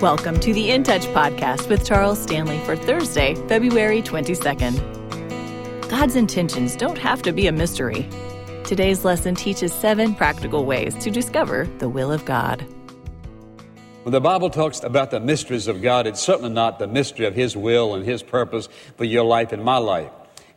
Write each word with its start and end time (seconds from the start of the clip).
Welcome 0.00 0.40
to 0.40 0.54
the 0.54 0.70
In 0.70 0.82
Touch 0.82 1.02
podcast 1.08 1.68
with 1.68 1.84
Charles 1.84 2.18
Stanley 2.22 2.58
for 2.64 2.74
Thursday, 2.74 3.34
February 3.48 4.00
22nd. 4.00 4.80
God's 5.90 6.16
intentions 6.16 6.74
don't 6.74 6.96
have 6.96 7.20
to 7.20 7.32
be 7.32 7.46
a 7.46 7.52
mystery. 7.52 8.08
Today's 8.64 9.04
lesson 9.04 9.34
teaches 9.34 9.74
seven 9.74 10.14
practical 10.14 10.64
ways 10.64 10.94
to 11.04 11.10
discover 11.10 11.68
the 11.80 11.88
will 11.90 12.10
of 12.10 12.24
God. 12.24 12.64
When 14.04 14.12
the 14.12 14.22
Bible 14.22 14.48
talks 14.48 14.82
about 14.82 15.10
the 15.10 15.20
mysteries 15.20 15.66
of 15.68 15.82
God, 15.82 16.06
it's 16.06 16.22
certainly 16.22 16.48
not 16.48 16.78
the 16.78 16.88
mystery 16.88 17.26
of 17.26 17.34
His 17.34 17.54
will 17.54 17.94
and 17.94 18.02
His 18.02 18.22
purpose 18.22 18.70
for 18.96 19.04
your 19.04 19.24
life 19.24 19.52
and 19.52 19.62
my 19.62 19.76
life. 19.76 20.10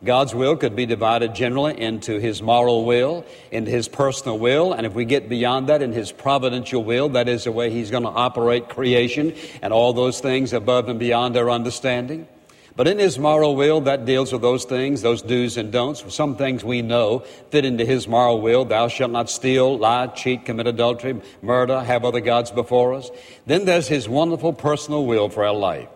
God's 0.04 0.34
will 0.34 0.56
could 0.56 0.76
be 0.76 0.86
divided 0.86 1.34
generally 1.34 1.80
into 1.80 2.18
His 2.18 2.42
moral 2.42 2.84
will, 2.84 3.24
into 3.50 3.70
His 3.70 3.88
personal 3.88 4.38
will, 4.38 4.72
and 4.72 4.84
if 4.86 4.94
we 4.94 5.04
get 5.04 5.28
beyond 5.28 5.68
that, 5.68 5.80
in 5.80 5.92
His 5.92 6.12
providential 6.12 6.84
will, 6.84 7.08
that 7.10 7.28
is 7.28 7.44
the 7.44 7.52
way 7.52 7.70
He's 7.70 7.90
going 7.90 8.02
to 8.02 8.10
operate 8.10 8.68
creation 8.68 9.34
and 9.62 9.72
all 9.72 9.92
those 9.92 10.20
things 10.20 10.52
above 10.52 10.88
and 10.88 10.98
beyond 10.98 11.36
our 11.36 11.50
understanding. 11.50 12.28
But 12.76 12.88
in 12.88 12.98
His 12.98 13.18
moral 13.18 13.56
will, 13.56 13.82
that 13.82 14.04
deals 14.04 14.32
with 14.32 14.42
those 14.42 14.64
things, 14.64 15.00
those 15.00 15.22
do's 15.22 15.56
and 15.56 15.72
don'ts. 15.72 16.12
Some 16.12 16.36
things 16.36 16.64
we 16.64 16.82
know 16.82 17.20
fit 17.50 17.64
into 17.64 17.84
His 17.84 18.08
moral 18.08 18.40
will. 18.40 18.64
Thou 18.64 18.88
shalt 18.88 19.12
not 19.12 19.30
steal, 19.30 19.78
lie, 19.78 20.08
cheat, 20.08 20.44
commit 20.44 20.66
adultery, 20.66 21.20
murder, 21.40 21.80
have 21.80 22.04
other 22.04 22.20
gods 22.20 22.50
before 22.50 22.94
us. 22.94 23.10
Then 23.46 23.64
there's 23.64 23.86
His 23.86 24.08
wonderful 24.08 24.52
personal 24.52 25.06
will 25.06 25.28
for 25.28 25.44
our 25.44 25.54
life. 25.54 25.88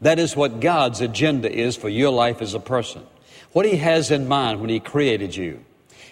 That 0.00 0.18
is 0.18 0.34
what 0.34 0.60
God's 0.60 1.00
agenda 1.00 1.50
is 1.50 1.76
for 1.76 1.88
your 1.88 2.10
life 2.10 2.40
as 2.40 2.54
a 2.54 2.60
person. 2.60 3.06
What 3.52 3.66
He 3.66 3.76
has 3.76 4.10
in 4.10 4.28
mind 4.28 4.60
when 4.60 4.70
He 4.70 4.80
created 4.80 5.36
you. 5.36 5.64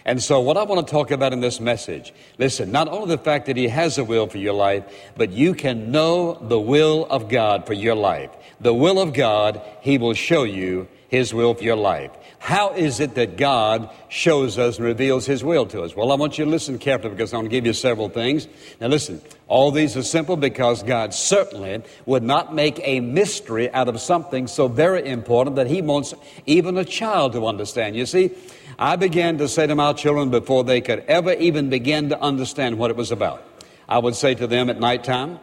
And 0.05 0.23
so, 0.23 0.41
what 0.41 0.57
I 0.57 0.63
want 0.63 0.87
to 0.87 0.91
talk 0.91 1.11
about 1.11 1.33
in 1.33 1.41
this 1.41 1.61
message, 1.61 2.15
listen, 2.39 2.73
not 2.73 2.89
only 2.89 3.15
the 3.15 3.23
fact 3.23 3.47
that 3.47 3.57
He 3.57 3.69
has 3.69 3.99
a 3.99 4.05
will 4.05 4.27
for 4.27 4.39
your 4.39 4.55
life, 4.55 4.85
but 5.17 5.33
you 5.33 5.55
can 5.55 5.91
know 5.91 6.35
the 6.41 6.59
will 6.59 7.07
of 7.07 7.29
God 7.29 7.67
for 7.67 7.75
your 7.75 7.95
life. 7.95 8.31
The 8.61 8.73
will 8.73 9.01
of 9.01 9.13
God, 9.13 9.61
He 9.83 9.99
will 9.99 10.15
show 10.15 10.45
you 10.45 10.89
His 11.09 11.35
will 11.35 11.55
for 11.55 11.63
your 11.63 11.77
life. 11.77 12.11
How 12.39 12.71
is 12.71 13.01
it 13.01 13.15
that 13.17 13.37
God 13.37 13.91
shows 14.09 14.59
us 14.59 14.79
and 14.79 14.87
reveals 14.87 15.27
His 15.27 15.43
will 15.43 15.67
to 15.67 15.83
us? 15.83 15.95
Well, 15.95 16.13
I 16.13 16.15
want 16.15 16.39
you 16.39 16.45
to 16.45 16.51
listen 16.51 16.79
carefully 16.79 17.11
because 17.11 17.35
I'm 17.35 17.41
going 17.41 17.51
to 17.51 17.57
give 17.57 17.67
you 17.67 17.73
several 17.73 18.09
things. 18.09 18.47
Now, 18.81 18.87
listen, 18.87 19.21
all 19.49 19.71
these 19.71 19.97
are 19.97 20.03
simple 20.03 20.37
because 20.37 20.83
God 20.83 21.13
certainly 21.13 21.83
would 22.07 22.23
not 22.23 22.55
make 22.55 22.81
a 22.83 23.01
mystery 23.01 23.71
out 23.73 23.89
of 23.89 24.01
something 24.01 24.47
so 24.47 24.69
very 24.69 25.07
important 25.09 25.57
that 25.57 25.67
He 25.67 25.83
wants 25.83 26.15
even 26.47 26.79
a 26.79 26.85
child 26.85 27.33
to 27.33 27.47
understand. 27.47 27.97
You 27.97 28.07
see, 28.07 28.31
I 28.79 28.97
began 28.97 29.39
to 29.39 29.49
say 29.49 29.67
to 29.67 29.75
my 29.75 29.93
children 29.93 30.31
before 30.31 30.63
they 30.65 30.81
could 30.81 31.01
ever 31.09 31.33
even 31.33 31.69
begin 31.69 32.11
to 32.11 32.21
understand 32.21 32.79
what 32.79 32.91
it 32.91 32.97
was 32.97 33.11
about. 33.11 33.43
I 33.89 33.99
would 33.99 34.15
say 34.15 34.35
to 34.37 34.47
them 34.47 34.71
at 34.71 34.79
nighttime, 34.79 35.41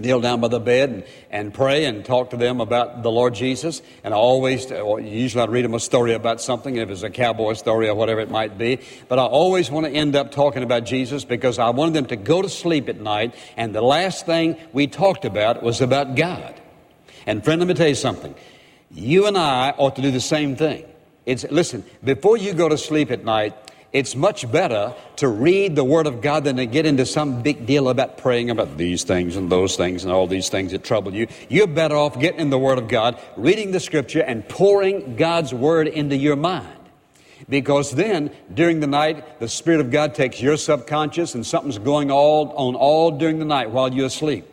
kneel 0.00 0.20
down 0.20 0.40
by 0.40 0.48
the 0.48 0.58
bed 0.58 0.90
and, 0.90 1.04
and 1.30 1.54
pray 1.54 1.84
and 1.84 2.04
talk 2.04 2.30
to 2.30 2.36
them 2.36 2.60
about 2.60 3.02
the 3.02 3.10
Lord 3.10 3.34
Jesus. 3.34 3.82
And 4.02 4.12
I 4.12 4.16
always, 4.16 4.70
usually 4.70 5.42
I'd 5.42 5.50
read 5.50 5.64
them 5.64 5.74
a 5.74 5.80
story 5.80 6.14
about 6.14 6.40
something, 6.40 6.76
if 6.76 6.90
it's 6.90 7.02
a 7.02 7.10
cowboy 7.10 7.52
story 7.52 7.88
or 7.88 7.94
whatever 7.94 8.20
it 8.20 8.30
might 8.30 8.58
be. 8.58 8.80
But 9.08 9.18
I 9.18 9.24
always 9.24 9.70
want 9.70 9.86
to 9.86 9.92
end 9.92 10.16
up 10.16 10.32
talking 10.32 10.62
about 10.62 10.84
Jesus 10.84 11.24
because 11.24 11.58
I 11.58 11.70
wanted 11.70 11.94
them 11.94 12.06
to 12.06 12.16
go 12.16 12.42
to 12.42 12.48
sleep 12.48 12.88
at 12.88 13.00
night. 13.00 13.34
And 13.56 13.74
the 13.74 13.82
last 13.82 14.26
thing 14.26 14.56
we 14.72 14.86
talked 14.86 15.24
about 15.24 15.62
was 15.62 15.80
about 15.80 16.16
God. 16.16 16.60
And 17.26 17.44
friend, 17.44 17.60
let 17.60 17.68
me 17.68 17.74
tell 17.74 17.88
you 17.88 17.94
something. 17.94 18.34
You 18.90 19.26
and 19.26 19.36
I 19.36 19.70
ought 19.70 19.96
to 19.96 20.02
do 20.02 20.10
the 20.10 20.20
same 20.20 20.56
thing. 20.56 20.84
It's, 21.26 21.44
listen, 21.44 21.84
before 22.02 22.36
you 22.36 22.54
go 22.54 22.68
to 22.68 22.78
sleep 22.78 23.10
at 23.10 23.24
night, 23.24 23.54
it's 23.92 24.14
much 24.14 24.50
better 24.50 24.94
to 25.16 25.28
read 25.28 25.74
the 25.74 25.82
Word 25.84 26.06
of 26.06 26.20
God 26.20 26.44
than 26.44 26.56
to 26.56 26.66
get 26.66 26.86
into 26.86 27.04
some 27.04 27.42
big 27.42 27.66
deal 27.66 27.88
about 27.88 28.18
praying 28.18 28.50
about 28.50 28.76
these 28.76 29.02
things 29.02 29.36
and 29.36 29.50
those 29.50 29.76
things 29.76 30.04
and 30.04 30.12
all 30.12 30.26
these 30.26 30.48
things 30.48 30.70
that 30.72 30.84
trouble 30.84 31.12
you. 31.12 31.26
You're 31.48 31.66
better 31.66 31.96
off 31.96 32.18
getting 32.18 32.40
in 32.40 32.50
the 32.50 32.58
Word 32.58 32.78
of 32.78 32.88
God, 32.88 33.20
reading 33.36 33.72
the 33.72 33.80
Scripture, 33.80 34.20
and 34.20 34.48
pouring 34.48 35.16
God's 35.16 35.52
Word 35.52 35.88
into 35.88 36.16
your 36.16 36.36
mind. 36.36 36.76
Because 37.48 37.90
then, 37.90 38.30
during 38.52 38.78
the 38.78 38.86
night, 38.86 39.40
the 39.40 39.48
Spirit 39.48 39.80
of 39.80 39.90
God 39.90 40.14
takes 40.14 40.40
your 40.40 40.56
subconscious 40.56 41.34
and 41.34 41.44
something's 41.44 41.78
going 41.78 42.10
all, 42.12 42.52
on 42.52 42.76
all 42.76 43.10
during 43.10 43.38
the 43.40 43.44
night 43.44 43.70
while 43.70 43.92
you're 43.92 44.06
asleep. 44.06 44.46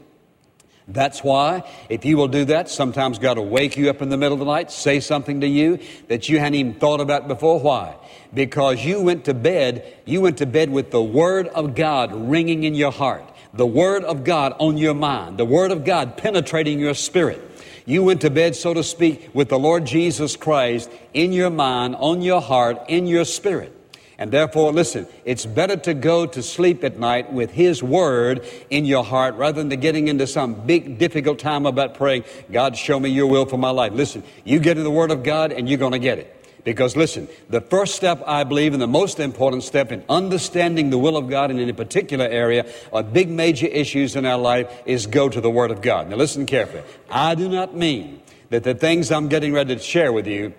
That's 0.90 1.22
why, 1.22 1.64
if 1.90 2.06
you 2.06 2.16
will 2.16 2.30
do 2.30 2.46
that, 2.46 2.70
sometimes 2.70 3.20
God 3.20 3.38
will 3.38 3.50
wake 3.50 3.76
you 3.76 3.90
up 3.90 4.02
in 4.02 4.08
the 4.08 4.16
middle 4.16 4.34
of 4.34 4.40
the 4.40 4.46
night, 4.46 4.72
say 4.72 5.02
something 5.02 5.42
to 5.42 5.48
you 5.48 5.80
that 6.08 6.30
you 6.30 6.40
hadn't 6.40 6.56
even 6.56 6.74
thought 6.76 7.02
about 7.02 7.28
before. 7.28 7.60
Why? 7.60 7.96
Because 8.34 8.86
you 8.86 9.02
went 9.02 9.26
to 9.26 9.34
bed, 9.34 9.86
you 10.06 10.22
went 10.22 10.38
to 10.38 10.46
bed 10.46 10.70
with 10.70 10.92
the 10.92 11.04
Word 11.04 11.48
of 11.50 11.76
God 11.76 12.14
ringing 12.14 12.64
in 12.64 12.74
your 12.74 12.92
heart, 12.92 13.26
the 13.54 13.66
Word 13.66 14.06
of 14.06 14.24
God 14.24 14.54
on 14.60 14.78
your 14.78 14.94
mind, 14.94 15.38
the 15.38 15.46
Word 15.46 15.72
of 15.72 15.84
God 15.84 16.16
penetrating 16.16 16.80
your 16.80 16.94
spirit. 16.94 17.42
You 17.86 18.04
went 18.04 18.22
to 18.22 18.30
bed, 18.30 18.56
so 18.56 18.74
to 18.74 18.84
speak, 18.84 19.30
with 19.34 19.50
the 19.50 19.60
Lord 19.60 19.86
Jesus 19.86 20.38
Christ 20.38 20.90
in 21.14 21.34
your 21.34 21.50
mind, 21.50 21.96
on 21.98 22.22
your 22.22 22.42
heart, 22.42 22.78
in 22.88 23.08
your 23.08 23.26
spirit. 23.26 23.77
And 24.20 24.32
therefore, 24.32 24.72
listen, 24.72 25.06
it's 25.26 25.46
better 25.46 25.76
to 25.78 25.94
go 25.94 26.26
to 26.26 26.42
sleep 26.42 26.84
at 26.84 26.98
night 26.98 27.32
with 27.32 27.52
His 27.52 27.84
Word 27.84 28.44
in 28.70 28.86
your 28.86 29.04
heart 29.04 29.36
rather 29.36 29.64
than 29.64 29.80
getting 29.80 30.08
into 30.08 30.26
some 30.26 30.66
big, 30.66 30.98
difficult 30.98 31.38
time 31.38 31.68
about 31.68 31.94
praying, 31.94 32.24
God, 32.52 32.76
show 32.76 33.00
me 33.00 33.10
your 33.10 33.28
will 33.28 33.46
for 33.46 33.58
my 33.58 33.70
life. 33.70 33.94
Listen, 33.94 34.24
you 34.44 34.60
get 34.60 34.78
in 34.78 34.84
the 34.84 34.92
Word 34.92 35.12
of 35.12 35.22
God 35.22 35.52
and 35.52 35.70
you're 35.70 35.78
going 35.78 35.92
to 35.92 36.00
get 36.00 36.18
it. 36.18 36.34
Because 36.64 36.98
listen, 36.98 37.30
the 37.50 37.62
first 37.62 37.96
step, 37.96 38.22
I 38.26 38.44
believe, 38.44 38.74
and 38.74 38.82
the 38.82 38.88
most 38.88 39.22
important 39.22 39.64
step 39.64 39.92
in 39.92 40.04
understanding 40.10 40.90
the 40.90 40.98
will 40.98 41.16
of 41.16 41.30
God 41.30 41.50
in 41.50 41.60
any 41.60 41.72
particular 41.72 42.26
area 42.26 42.70
or 42.92 43.04
big 43.04 43.30
major 43.30 43.68
issues 43.68 44.18
in 44.18 44.26
our 44.26 44.38
life 44.38 44.70
is 44.86 45.08
go 45.08 45.30
to 45.30 45.40
the 45.40 45.50
Word 45.50 45.72
of 45.72 45.82
God. 45.82 46.10
Now 46.10 46.18
listen 46.18 46.46
carefully. 46.46 46.84
I 47.10 47.36
do 47.36 47.48
not 47.48 47.74
mean 47.74 48.22
that 48.50 48.64
the 48.64 48.74
things 48.74 49.12
I'm 49.12 49.30
getting 49.30 49.54
ready 49.54 49.76
to 49.76 49.82
share 49.82 50.12
with 50.12 50.28
you 50.28 50.56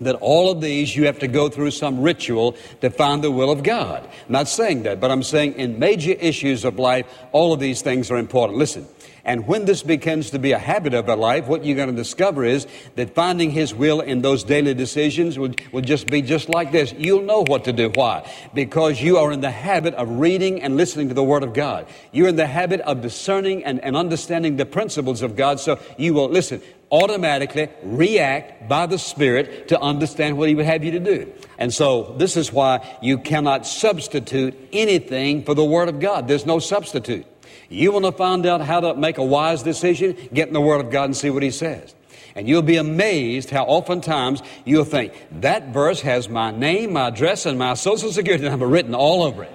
that 0.00 0.14
all 0.16 0.50
of 0.50 0.60
these 0.60 0.94
you 0.94 1.06
have 1.06 1.18
to 1.20 1.28
go 1.28 1.48
through 1.48 1.70
some 1.70 2.00
ritual 2.00 2.56
to 2.80 2.90
find 2.90 3.22
the 3.22 3.30
will 3.30 3.50
of 3.50 3.62
God. 3.62 4.04
I'm 4.04 4.32
not 4.32 4.48
saying 4.48 4.84
that, 4.84 5.00
but 5.00 5.10
I'm 5.10 5.22
saying 5.22 5.54
in 5.54 5.78
major 5.78 6.12
issues 6.12 6.64
of 6.64 6.78
life, 6.78 7.06
all 7.32 7.52
of 7.52 7.60
these 7.60 7.82
things 7.82 8.10
are 8.10 8.16
important. 8.16 8.58
Listen, 8.58 8.86
and 9.28 9.46
when 9.46 9.66
this 9.66 9.82
begins 9.82 10.30
to 10.30 10.38
be 10.38 10.52
a 10.52 10.58
habit 10.58 10.94
of 10.94 11.06
our 11.06 11.16
life, 11.16 11.48
what 11.48 11.62
you're 11.62 11.76
going 11.76 11.90
to 11.90 11.94
discover 11.94 12.46
is 12.46 12.66
that 12.96 13.14
finding 13.14 13.50
His 13.50 13.74
will 13.74 14.00
in 14.00 14.22
those 14.22 14.42
daily 14.42 14.72
decisions 14.72 15.38
will, 15.38 15.52
will 15.70 15.82
just 15.82 16.06
be 16.06 16.22
just 16.22 16.48
like 16.48 16.72
this. 16.72 16.94
You'll 16.96 17.24
know 17.24 17.44
what 17.46 17.64
to 17.64 17.74
do. 17.74 17.90
Why? 17.94 18.26
Because 18.54 19.02
you 19.02 19.18
are 19.18 19.30
in 19.30 19.42
the 19.42 19.50
habit 19.50 19.92
of 19.94 20.08
reading 20.18 20.62
and 20.62 20.78
listening 20.78 21.08
to 21.08 21.14
the 21.14 21.22
Word 21.22 21.42
of 21.42 21.52
God. 21.52 21.86
You're 22.10 22.28
in 22.28 22.36
the 22.36 22.46
habit 22.46 22.80
of 22.80 23.02
discerning 23.02 23.64
and, 23.64 23.84
and 23.84 23.98
understanding 23.98 24.56
the 24.56 24.64
principles 24.64 25.20
of 25.20 25.36
God. 25.36 25.60
So 25.60 25.78
you 25.98 26.14
will, 26.14 26.30
listen, 26.30 26.62
automatically 26.90 27.68
react 27.82 28.68
by 28.68 28.86
the 28.86 28.98
Spirit 28.98 29.68
to 29.68 29.80
understand 29.80 30.38
what 30.38 30.48
He 30.48 30.54
would 30.54 30.66
have 30.66 30.84
you 30.84 30.92
to 30.92 31.00
do. 31.00 31.32
And 31.58 31.72
so 31.72 32.14
this 32.18 32.36
is 32.36 32.52
why 32.52 32.86
you 33.02 33.18
cannot 33.18 33.66
substitute 33.66 34.56
anything 34.72 35.44
for 35.44 35.54
the 35.54 35.64
Word 35.64 35.88
of 35.88 36.00
God. 36.00 36.28
There's 36.28 36.46
no 36.46 36.58
substitute. 36.58 37.26
You 37.68 37.92
want 37.92 38.06
to 38.06 38.12
find 38.12 38.46
out 38.46 38.60
how 38.62 38.80
to 38.80 38.94
make 38.94 39.18
a 39.18 39.24
wise 39.24 39.62
decision? 39.62 40.16
Get 40.32 40.48
in 40.48 40.54
the 40.54 40.60
Word 40.60 40.80
of 40.80 40.90
God 40.90 41.04
and 41.04 41.16
see 41.16 41.30
what 41.30 41.42
He 41.42 41.50
says. 41.50 41.94
And 42.34 42.48
you'll 42.48 42.62
be 42.62 42.76
amazed 42.76 43.50
how 43.50 43.64
oftentimes 43.64 44.42
you'll 44.64 44.84
think, 44.84 45.12
that 45.40 45.72
verse 45.72 46.00
has 46.02 46.28
my 46.28 46.50
name, 46.50 46.92
my 46.92 47.08
address, 47.08 47.46
and 47.46 47.58
my 47.58 47.74
social 47.74 48.12
security 48.12 48.48
number 48.48 48.66
written 48.66 48.94
all 48.94 49.24
over 49.24 49.42
it. 49.42 49.52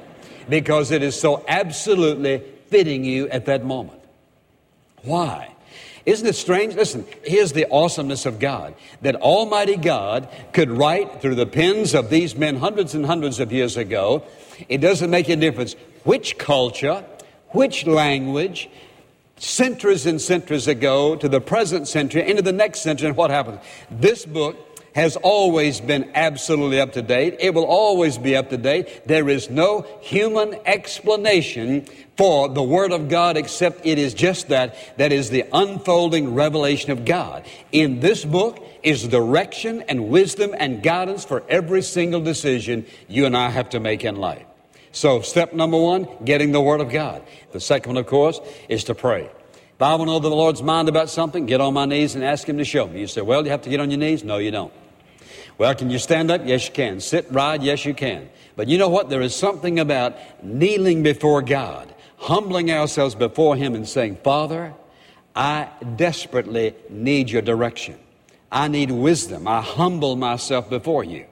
Because 0.49 0.91
it 0.91 1.01
is 1.01 1.19
so 1.19 1.45
absolutely 1.47 2.43
fitting 2.67 3.05
you 3.05 3.29
at 3.29 3.45
that 3.45 3.63
moment. 3.63 4.01
Why? 5.03 5.52
Isn't 6.05 6.27
it 6.27 6.35
strange? 6.35 6.75
Listen, 6.75 7.05
here's 7.23 7.53
the 7.53 7.69
awesomeness 7.71 8.25
of 8.25 8.39
God 8.39 8.75
that 9.01 9.15
Almighty 9.15 9.77
God 9.77 10.27
could 10.51 10.69
write 10.69 11.21
through 11.21 11.35
the 11.35 11.45
pens 11.45 11.93
of 11.93 12.09
these 12.09 12.35
men 12.35 12.57
hundreds 12.57 12.93
and 12.93 13.05
hundreds 13.05 13.39
of 13.39 13.53
years 13.53 13.77
ago. 13.77 14.23
It 14.67 14.79
doesn't 14.79 15.09
make 15.09 15.29
a 15.29 15.35
difference 15.35 15.75
which 16.03 16.37
culture, 16.37 17.05
which 17.49 17.85
language 17.85 18.69
centuries 19.37 20.05
and 20.05 20.21
centuries 20.21 20.67
ago 20.67 21.15
to 21.15 21.29
the 21.29 21.41
present 21.41 21.87
century 21.87 22.29
into 22.29 22.41
the 22.41 22.51
next 22.51 22.81
century 22.81 23.07
and 23.07 23.17
what 23.17 23.29
happens 23.29 23.59
this 23.89 24.25
book 24.25 24.72
has 24.95 25.15
always 25.17 25.81
been 25.81 26.11
absolutely 26.15 26.79
up 26.79 26.93
to 26.93 27.01
date. 27.01 27.37
It 27.39 27.53
will 27.53 27.65
always 27.65 28.17
be 28.17 28.35
up 28.35 28.49
to 28.49 28.57
date. 28.57 29.07
There 29.07 29.27
is 29.29 29.49
no 29.49 29.85
human 30.01 30.55
explanation 30.65 31.85
for 32.15 32.47
the 32.47 32.63
Word 32.63 32.91
of 32.91 33.09
God 33.09 33.37
except 33.37 33.85
it 33.85 33.97
is 33.97 34.13
just 34.13 34.49
that. 34.49 34.75
That 34.97 35.11
is 35.11 35.29
the 35.29 35.45
unfolding 35.51 36.33
revelation 36.33 36.91
of 36.91 37.05
God. 37.05 37.45
In 37.71 37.99
this 37.99 38.23
book 38.23 38.63
is 38.83 39.07
direction 39.07 39.81
and 39.87 40.09
wisdom 40.09 40.53
and 40.57 40.83
guidance 40.83 41.25
for 41.25 41.43
every 41.49 41.81
single 41.81 42.21
decision 42.21 42.85
you 43.07 43.25
and 43.25 43.35
I 43.35 43.49
have 43.49 43.69
to 43.69 43.79
make 43.79 44.03
in 44.03 44.15
life. 44.15 44.45
So, 44.91 45.21
step 45.21 45.53
number 45.53 45.77
one, 45.77 46.07
getting 46.23 46.51
the 46.51 46.61
Word 46.61 46.79
of 46.79 46.91
God. 46.91 47.23
The 47.51 47.59
second 47.59 47.93
one, 47.93 47.97
of 47.97 48.05
course, 48.05 48.39
is 48.69 48.83
to 48.85 48.95
pray. 48.95 49.23
If 49.23 49.81
I 49.81 49.95
want 49.95 50.07
to 50.07 50.13
know 50.13 50.19
the 50.19 50.29
Lord's 50.29 50.61
mind 50.61 50.87
about 50.87 51.09
something, 51.09 51.47
get 51.47 51.61
on 51.61 51.73
my 51.73 51.85
knees 51.85 52.13
and 52.13 52.23
ask 52.23 52.47
Him 52.47 52.59
to 52.59 52.63
show 52.63 52.87
me. 52.87 52.99
You 52.99 53.07
say, 53.07 53.21
well, 53.21 53.43
you 53.43 53.49
have 53.49 53.63
to 53.63 53.69
get 53.71 53.79
on 53.79 53.89
your 53.89 53.97
knees? 53.97 54.23
No, 54.23 54.37
you 54.37 54.51
don't. 54.51 54.71
Well, 55.57 55.73
can 55.75 55.89
you 55.89 55.99
stand 55.99 56.31
up? 56.31 56.41
Yes, 56.45 56.67
you 56.67 56.73
can. 56.73 56.99
Sit, 56.99 57.31
ride? 57.31 57.63
Yes, 57.63 57.85
you 57.85 57.93
can. 57.93 58.29
But 58.55 58.67
you 58.67 58.77
know 58.77 58.89
what? 58.89 59.09
There 59.09 59.21
is 59.21 59.35
something 59.35 59.79
about 59.79 60.17
kneeling 60.43 61.03
before 61.03 61.41
God, 61.41 61.93
humbling 62.17 62.71
ourselves 62.71 63.15
before 63.15 63.55
Him 63.55 63.75
and 63.75 63.87
saying, 63.87 64.17
Father, 64.23 64.73
I 65.35 65.69
desperately 65.95 66.75
need 66.89 67.29
your 67.29 67.41
direction. 67.41 67.97
I 68.51 68.67
need 68.67 68.91
wisdom. 68.91 69.47
I 69.47 69.61
humble 69.61 70.15
myself 70.15 70.69
before 70.69 71.03
you. 71.03 71.25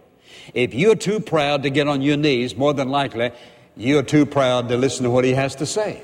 If 0.54 0.74
you're 0.74 0.96
too 0.96 1.20
proud 1.20 1.64
to 1.64 1.70
get 1.70 1.88
on 1.88 2.02
your 2.02 2.18
knees, 2.18 2.56
more 2.56 2.74
than 2.74 2.90
likely, 2.90 3.32
you're 3.78 4.04
too 4.04 4.26
proud 4.26 4.70
to 4.70 4.78
listen 4.78 5.04
to 5.04 5.12
what 5.12 5.24
he 5.24 5.34
has 5.34 5.56
to 5.56 5.66
say. 5.66 6.04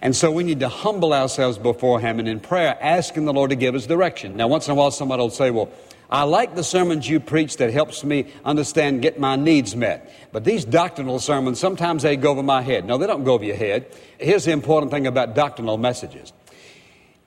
And 0.00 0.16
so 0.16 0.30
we 0.30 0.42
need 0.42 0.60
to 0.60 0.68
humble 0.68 1.12
ourselves 1.12 1.58
before 1.58 2.00
him 2.00 2.18
and 2.18 2.28
in 2.28 2.40
prayer, 2.40 2.76
asking 2.80 3.24
the 3.24 3.32
Lord 3.32 3.50
to 3.50 3.56
give 3.56 3.74
us 3.74 3.86
direction. 3.86 4.36
Now, 4.36 4.48
once 4.48 4.66
in 4.66 4.72
a 4.72 4.74
while, 4.74 4.90
somebody 4.90 5.20
will 5.20 5.30
say, 5.30 5.50
Well, 5.50 5.70
I 6.12 6.24
like 6.24 6.54
the 6.54 6.62
sermons 6.62 7.08
you 7.08 7.20
preach 7.20 7.56
that 7.56 7.72
helps 7.72 8.04
me 8.04 8.26
understand, 8.44 9.00
get 9.00 9.18
my 9.18 9.34
needs 9.34 9.74
met. 9.74 10.12
But 10.30 10.44
these 10.44 10.62
doctrinal 10.62 11.18
sermons, 11.18 11.58
sometimes 11.58 12.02
they 12.02 12.16
go 12.16 12.32
over 12.32 12.42
my 12.42 12.60
head. 12.60 12.84
No, 12.84 12.98
they 12.98 13.06
don't 13.06 13.24
go 13.24 13.32
over 13.32 13.44
your 13.44 13.56
head. 13.56 13.86
Here's 14.18 14.44
the 14.44 14.52
important 14.52 14.92
thing 14.92 15.06
about 15.06 15.34
doctrinal 15.34 15.78
messages. 15.78 16.34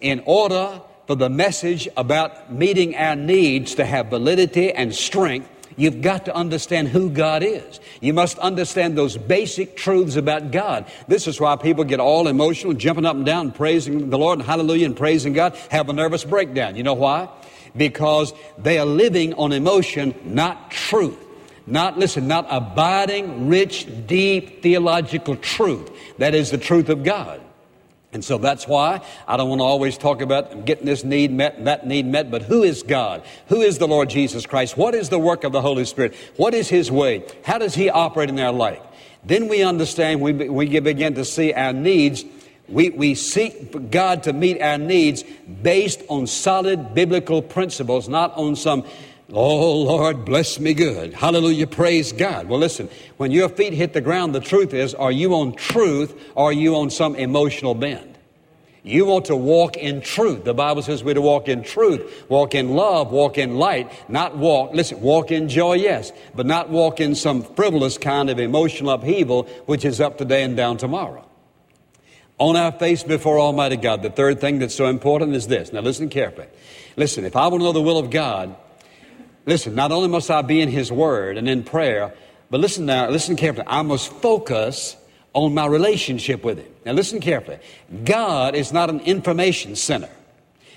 In 0.02 0.22
order 0.28 0.80
for 1.08 1.16
the 1.16 1.30
message 1.30 1.90
about 1.98 2.54
meeting 2.54 2.96
our 2.96 3.16
needs 3.16 3.74
to 3.76 3.86
have 3.86 4.12
validity 4.12 4.72
and 4.72 4.94
strength, 4.94 5.50
You've 5.78 6.02
got 6.02 6.24
to 6.26 6.34
understand 6.34 6.88
who 6.88 7.10
God 7.10 7.44
is. 7.44 7.82
You 8.00 8.14
must 8.14 8.38
understand 8.40 8.98
those 8.98 9.18
basic 9.18 9.76
truths 9.76 10.16
about 10.16 10.52
God. 10.52 10.86
This 11.10 11.28
is 11.28 11.42
why 11.42 11.58
people 11.58 11.84
get 11.84 12.00
all 12.00 12.30
emotional, 12.30 12.74
jumping 12.74 13.06
up 13.06 13.18
and 13.18 13.26
down, 13.26 13.52
praising 13.52 14.10
the 14.10 14.18
Lord, 14.18 14.40
and 14.40 14.48
hallelujah, 14.48 14.86
and 14.86 14.96
praising 14.96 15.34
God, 15.34 15.54
have 15.72 15.90
a 15.90 15.94
nervous 15.94 16.24
breakdown. 16.24 16.78
You 16.78 16.84
know 16.84 16.94
why? 16.94 17.28
Because 17.78 18.34
they 18.58 18.78
are 18.78 18.86
living 18.86 19.34
on 19.36 19.52
emotion, 19.52 20.16
not 20.24 20.72
truth. 20.72 21.18
Not, 21.68 21.98
listen, 21.98 22.28
not 22.28 22.46
abiding, 22.50 23.48
rich, 23.48 23.88
deep 24.06 24.62
theological 24.62 25.36
truth. 25.36 25.90
That 26.20 26.36
is 26.36 26.52
the 26.52 26.60
truth 26.60 26.90
of 26.90 27.04
God. 27.04 27.42
And 28.16 28.24
so 28.24 28.38
that's 28.38 28.66
why 28.66 29.02
I 29.28 29.36
don't 29.36 29.50
want 29.50 29.60
to 29.60 29.66
always 29.66 29.98
talk 29.98 30.22
about 30.22 30.64
getting 30.64 30.86
this 30.86 31.04
need 31.04 31.32
met 31.32 31.58
and 31.58 31.68
that 31.68 31.86
need 31.86 32.06
met, 32.06 32.32
but 32.32 32.44
who 32.44 32.64
is 32.64 32.82
God? 32.82 33.24
Who 33.48 33.62
is 33.62 33.78
the 33.78 33.88
Lord 33.88 34.10
Jesus 34.10 34.46
Christ? 34.46 34.78
What 34.78 34.96
is 34.96 35.10
the 35.10 35.20
work 35.20 35.44
of 35.44 35.52
the 35.52 35.60
Holy 35.60 35.84
Spirit? 35.84 36.16
What 36.38 36.54
is 36.54 36.70
His 36.70 36.90
way? 36.90 37.26
How 37.44 37.58
does 37.58 37.76
He 37.76 37.90
operate 37.90 38.30
in 38.30 38.40
our 38.40 38.54
life? 38.54 38.80
Then 39.26 39.50
we 39.50 39.64
understand, 39.64 40.22
we, 40.22 40.32
we 40.32 40.80
begin 40.80 41.16
to 41.16 41.26
see 41.26 41.52
our 41.52 41.74
needs 41.74 42.24
we, 42.68 42.90
we 42.90 43.16
seek 43.16 43.92
God 43.92 44.24
to 44.24 44.34
meet 44.34 44.62
our 44.62 44.78
needs 44.78 45.24
based 45.62 46.02
on 46.10 46.28
solid 46.28 46.94
biblical 46.94 47.42
principles, 47.42 48.10
not 48.10 48.36
on 48.38 48.56
some, 48.56 48.84
oh 49.32 49.82
Lord, 49.84 50.26
bless 50.26 50.60
me 50.60 50.74
good. 50.74 51.14
Hallelujah, 51.14 51.68
praise 51.68 52.12
God. 52.12 52.48
Well, 52.48 52.60
listen, 52.60 52.90
when 53.18 53.32
your 53.32 53.50
feet 53.50 53.74
hit 53.74 53.94
the 53.94 54.02
ground, 54.02 54.34
the 54.34 54.40
truth 54.40 54.74
is, 54.74 54.96
are 54.96 55.12
you 55.12 55.36
on 55.36 55.54
truth 55.54 56.20
or 56.34 56.50
are 56.50 56.54
you 56.54 56.76
on 56.76 56.90
some 56.90 57.16
emotional 57.16 57.76
bend? 57.76 58.14
You 58.82 59.06
want 59.06 59.26
to 59.26 59.36
walk 59.36 59.78
in 59.78 60.02
truth. 60.02 60.44
The 60.44 60.54
Bible 60.54 60.84
says 60.84 61.04
we're 61.04 61.16
to 61.16 61.22
walk 61.22 61.48
in 61.48 61.64
truth, 61.64 62.26
walk 62.30 62.54
in 62.54 62.76
love, 62.76 63.12
walk 63.12 63.40
in 63.40 63.58
light, 63.58 63.92
not 64.10 64.38
walk, 64.38 64.74
listen, 64.74 65.02
walk 65.02 65.32
in 65.32 65.50
joy, 65.50 65.74
yes, 65.74 66.12
but 66.36 66.46
not 66.46 66.70
walk 66.70 67.00
in 67.00 67.16
some 67.16 67.42
frivolous 67.42 67.98
kind 67.98 68.30
of 68.30 68.38
emotional 68.38 68.92
upheaval, 68.92 69.44
which 69.66 69.86
is 69.86 70.00
up 70.00 70.20
today 70.20 70.44
and 70.44 70.56
down 70.56 70.78
tomorrow 70.78 71.28
on 72.38 72.56
our 72.56 72.72
face 72.72 73.04
before 73.04 73.40
Almighty 73.40 73.78
God. 73.78 74.02
The 74.02 74.10
third 74.10 74.42
thing 74.42 74.60
that's 74.60 74.76
so 74.76 74.88
important 74.88 75.36
is 75.36 75.48
this. 75.48 75.72
Now 75.72 75.82
listen 75.82 76.10
carefully. 76.10 76.48
Listen, 76.98 77.26
if 77.26 77.36
I 77.36 77.48
want 77.48 77.62
to 77.62 77.66
know 77.66 77.72
the 77.72 77.82
will 77.82 77.98
of 77.98 78.10
God, 78.10 78.56
listen, 79.46 79.76
not 79.76 79.92
only 79.92 80.08
must 80.08 80.30
I 80.30 80.42
be 80.42 80.62
in 80.62 80.70
His 80.70 80.92
Word 80.92 81.38
and 81.38 81.48
in 81.48 81.64
prayer, 81.64 82.14
but 82.50 82.60
listen 82.60 82.86
now, 82.86 83.10
listen 83.10 83.36
carefully. 83.36 83.66
I 83.68 83.82
must 83.82 84.12
focus 84.12 84.96
on 85.34 85.54
my 85.54 85.66
relationship 85.66 86.44
with 86.44 86.60
Him. 86.60 86.72
Now 86.86 86.94
listen 86.94 87.20
carefully. 87.20 87.60
God 88.04 88.56
is 88.56 88.72
not 88.72 88.90
an 88.90 89.02
information 89.02 89.76
center. 89.76 90.10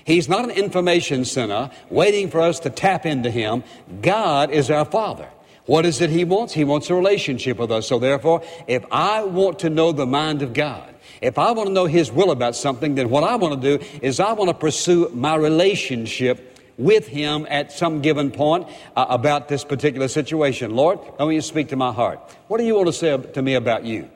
He's 0.05 0.27
not 0.27 0.43
an 0.43 0.51
information 0.51 1.23
center 1.23 1.71
waiting 1.89 2.31
for 2.31 2.39
us 2.41 2.59
to 2.61 2.69
tap 2.69 3.05
into 3.05 3.29
Him. 3.29 3.63
God 4.01 4.49
is 4.51 4.71
our 4.71 4.85
Father. 4.85 5.29
What 5.65 5.85
is 5.85 6.01
it 6.01 6.09
He 6.09 6.23
wants? 6.23 6.53
He 6.53 6.63
wants 6.63 6.89
a 6.89 6.95
relationship 6.95 7.57
with 7.57 7.71
us. 7.71 7.87
So 7.87 7.99
therefore, 7.99 8.41
if 8.67 8.83
I 8.91 9.23
want 9.23 9.59
to 9.59 9.69
know 9.69 9.91
the 9.91 10.07
mind 10.07 10.41
of 10.41 10.53
God, 10.53 10.95
if 11.21 11.37
I 11.37 11.51
want 11.51 11.67
to 11.67 11.73
know 11.73 11.85
His 11.85 12.11
will 12.11 12.31
about 12.31 12.55
something, 12.55 12.95
then 12.95 13.09
what 13.09 13.23
I 13.23 13.35
want 13.35 13.61
to 13.61 13.77
do 13.77 13.85
is 14.01 14.19
I 14.19 14.33
want 14.33 14.49
to 14.49 14.53
pursue 14.53 15.09
my 15.13 15.35
relationship 15.35 16.57
with 16.77 17.07
Him 17.07 17.45
at 17.49 17.71
some 17.71 18.01
given 18.01 18.31
point 18.31 18.67
uh, 18.95 19.05
about 19.09 19.47
this 19.47 19.63
particular 19.63 20.07
situation. 20.07 20.75
Lord, 20.75 20.99
I 21.19 21.23
want 21.23 21.35
you 21.35 21.41
to 21.41 21.47
speak 21.47 21.69
to 21.69 21.75
my 21.75 21.91
heart. 21.91 22.19
What 22.47 22.57
do 22.57 22.65
you 22.65 22.75
want 22.75 22.87
to 22.87 22.93
say 22.93 23.17
to 23.17 23.41
me 23.41 23.55
about 23.55 23.83
you? 23.83 24.09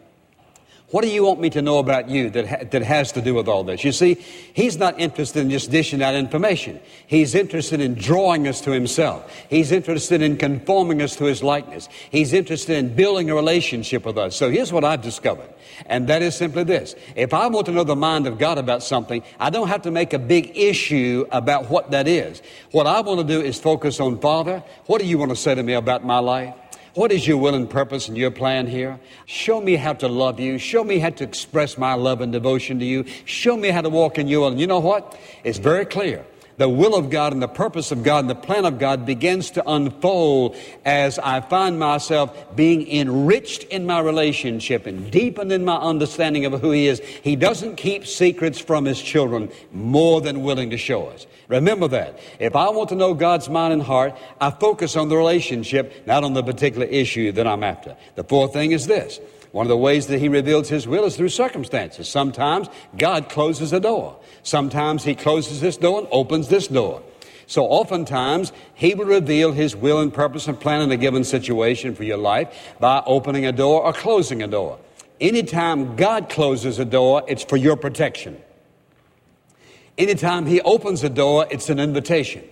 What 0.94 1.04
do 1.04 1.10
you 1.10 1.24
want 1.24 1.40
me 1.40 1.50
to 1.50 1.62
know 1.64 1.80
about 1.80 2.08
you 2.08 2.30
that, 2.30 2.48
ha- 2.48 2.66
that 2.70 2.84
has 2.84 3.14
to 3.14 3.22
do 3.24 3.34
with 3.34 3.48
all 3.48 3.64
this? 3.64 3.84
You 3.84 3.92
see, 3.92 4.14
he's 4.54 4.78
not 4.78 5.00
interested 5.00 5.40
in 5.40 5.50
just 5.50 5.72
dishing 5.72 6.04
out 6.04 6.14
information. 6.14 6.80
He's 7.08 7.34
interested 7.34 7.82
in 7.82 7.96
drawing 7.96 8.48
us 8.48 8.62
to 8.62 8.70
himself. 8.70 9.28
He's 9.50 9.72
interested 9.72 10.22
in 10.22 10.38
conforming 10.38 11.02
us 11.02 11.16
to 11.16 11.24
his 11.24 11.42
likeness. 11.42 11.90
He's 12.12 12.32
interested 12.32 12.78
in 12.78 12.94
building 12.94 13.32
a 13.32 13.36
relationship 13.36 14.06
with 14.06 14.20
us. 14.20 14.36
So 14.36 14.52
here's 14.52 14.72
what 14.72 14.84
I've 14.84 15.02
discovered. 15.02 15.50
And 15.88 16.08
that 16.10 16.22
is 16.22 16.36
simply 16.36 16.64
this. 16.64 16.94
If 17.16 17.34
I 17.34 17.48
want 17.48 17.66
to 17.66 17.72
know 17.72 17.84
the 17.84 17.96
mind 17.96 18.28
of 18.28 18.38
God 18.38 18.60
about 18.60 18.84
something, 18.84 19.24
I 19.40 19.50
don't 19.50 19.70
have 19.70 19.82
to 19.82 19.92
make 19.92 20.14
a 20.14 20.20
big 20.20 20.56
issue 20.56 21.26
about 21.32 21.72
what 21.72 21.90
that 21.90 22.08
is. 22.08 22.44
What 22.70 22.86
I 22.86 23.02
want 23.02 23.20
to 23.20 23.26
do 23.26 23.42
is 23.42 23.60
focus 23.60 24.00
on, 24.00 24.20
Father, 24.20 24.64
what 24.86 25.02
do 25.02 25.08
you 25.08 25.18
want 25.18 25.32
to 25.32 25.36
say 25.36 25.56
to 25.56 25.64
me 25.64 25.74
about 25.74 26.06
my 26.06 26.20
life? 26.20 26.54
What 26.94 27.12
is 27.12 27.28
your 27.28 27.38
will 27.38 27.56
and 27.56 27.68
purpose 27.68 28.08
and 28.08 28.16
your 28.16 28.30
plan 28.30 28.68
here? 28.68 29.00
Show 29.26 29.60
me 29.60 29.76
how 29.76 29.94
to 29.94 30.08
love 30.08 30.40
you. 30.40 30.60
Show 30.60 30.84
me 30.84 31.00
how 31.00 31.10
to 31.10 31.24
express 31.24 31.76
my 31.76 31.96
love 31.96 32.22
and 32.22 32.32
devotion 32.32 32.78
to 32.80 32.86
you. 32.86 33.06
Show 33.26 33.58
me 33.58 33.70
how 33.70 33.82
to 33.82 33.90
walk 33.90 34.20
in 34.20 34.28
your 34.28 34.42
will. 34.42 34.50
And 34.50 34.60
you 34.60 34.68
know 34.68 34.80
what? 34.80 35.18
It's 35.44 35.58
very 35.58 35.86
clear 35.86 36.24
the 36.58 36.70
will 36.70 36.96
of 36.96 37.10
God 37.10 37.34
and 37.34 37.42
the 37.42 37.48
purpose 37.48 37.92
of 37.92 38.04
God 38.04 38.20
and 38.20 38.30
the 38.30 38.36
plan 38.36 38.66
of 38.66 38.80
God 38.80 39.06
begins 39.06 39.52
to 39.52 39.70
unfold 39.70 40.56
as 40.86 41.20
I 41.20 41.42
find 41.42 41.80
myself 41.80 42.56
being 42.56 42.88
enriched 42.88 43.64
in 43.64 43.86
my 43.86 44.00
relationship 44.00 44.86
and 44.86 45.10
deepened 45.12 45.52
in 45.52 45.66
my 45.66 45.78
understanding 45.78 46.46
of 46.46 46.62
who 46.62 46.72
He 46.72 46.88
is. 46.88 47.00
He 47.00 47.36
doesn't 47.36 47.76
keep 47.76 48.06
secrets 48.06 48.60
from 48.60 48.86
His 48.86 49.02
children 49.02 49.52
more 49.72 50.22
than 50.22 50.44
willing 50.44 50.70
to 50.70 50.78
show 50.78 51.08
us. 51.08 51.26
Remember 51.48 51.88
that. 51.90 52.20
If 52.40 52.56
I 52.56 52.70
want 52.70 52.90
to 52.90 52.96
know 52.96 53.14
God's 53.14 53.50
mind 53.50 53.74
and 53.74 53.82
heart, 53.82 54.16
I 54.40 54.50
focus 54.50 54.96
on 54.96 55.10
the 55.10 55.18
relationship, 55.18 56.08
not 56.08 56.24
on 56.24 56.34
the 56.34 56.44
particular 56.44 56.86
issue 56.86 57.32
that 57.34 57.46
I'm 57.46 57.64
after. 57.64 57.96
The 58.16 58.24
fourth 58.24 58.54
thing 58.54 58.72
is 58.72 58.88
this. 58.88 59.20
One 59.54 59.68
of 59.68 59.70
the 59.70 59.78
ways 59.78 60.08
that 60.08 60.18
he 60.18 60.30
reveals 60.30 60.68
his 60.68 60.88
will 60.88 61.06
is 61.06 61.16
through 61.16 61.30
circumstances. 61.30 62.10
Sometimes 62.10 62.70
God 62.98 63.30
closes 63.30 63.72
a 63.72 63.80
door. 63.80 64.18
Sometimes 64.42 65.04
he 65.04 65.14
closes 65.14 65.62
this 65.62 65.78
door 65.78 66.00
and 66.00 66.08
opens 66.12 66.48
this 66.48 66.68
door. 66.68 67.04
So 67.46 67.66
oftentimes 67.66 68.52
he 68.74 68.96
will 68.96 69.06
reveal 69.06 69.52
his 69.52 69.76
will 69.76 70.02
and 70.02 70.12
purpose 70.12 70.48
and 70.48 70.60
plan 70.60 70.82
in 70.82 70.92
a 70.92 70.98
given 70.98 71.24
situation 71.24 71.94
for 71.94 72.04
your 72.04 72.18
life 72.18 72.74
by 72.80 73.04
opening 73.06 73.46
a 73.46 73.52
door 73.52 73.84
or 73.84 73.94
closing 73.94 74.42
a 74.42 74.48
door. 74.48 74.80
Anytime 75.22 75.98
God 75.98 76.30
closes 76.30 76.80
a 76.80 76.86
door, 76.86 77.24
it's 77.28 77.44
for 77.44 77.56
your 77.56 77.76
protection. 77.78 78.42
Anytime 80.00 80.48
he 80.48 80.62
opens 80.62 81.04
a 81.04 81.10
door, 81.10 81.46
it's 81.52 81.70
an 81.70 81.80
invitation. 81.80 82.44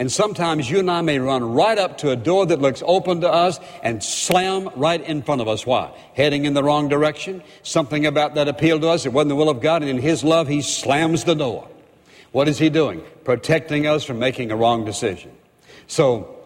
And 0.00 0.10
sometimes 0.10 0.70
you 0.70 0.78
and 0.78 0.90
I 0.90 1.02
may 1.02 1.18
run 1.18 1.52
right 1.52 1.76
up 1.76 1.98
to 1.98 2.08
a 2.08 2.16
door 2.16 2.46
that 2.46 2.58
looks 2.58 2.82
open 2.86 3.20
to 3.20 3.30
us 3.30 3.60
and 3.82 4.02
slam 4.02 4.70
right 4.74 4.98
in 4.98 5.20
front 5.20 5.42
of 5.42 5.46
us. 5.46 5.66
Why? 5.66 5.92
Heading 6.14 6.46
in 6.46 6.54
the 6.54 6.64
wrong 6.64 6.88
direction. 6.88 7.42
Something 7.62 8.06
about 8.06 8.34
that 8.36 8.48
appealed 8.48 8.80
to 8.80 8.88
us. 8.88 9.04
It 9.04 9.12
wasn't 9.12 9.28
the 9.28 9.36
will 9.36 9.50
of 9.50 9.60
God. 9.60 9.82
And 9.82 9.90
in 9.90 9.98
His 9.98 10.24
love, 10.24 10.48
He 10.48 10.62
slams 10.62 11.24
the 11.24 11.34
door. 11.34 11.68
What 12.32 12.48
is 12.48 12.58
He 12.58 12.70
doing? 12.70 13.02
Protecting 13.24 13.86
us 13.86 14.02
from 14.02 14.18
making 14.18 14.50
a 14.50 14.56
wrong 14.56 14.86
decision. 14.86 15.32
So, 15.86 16.40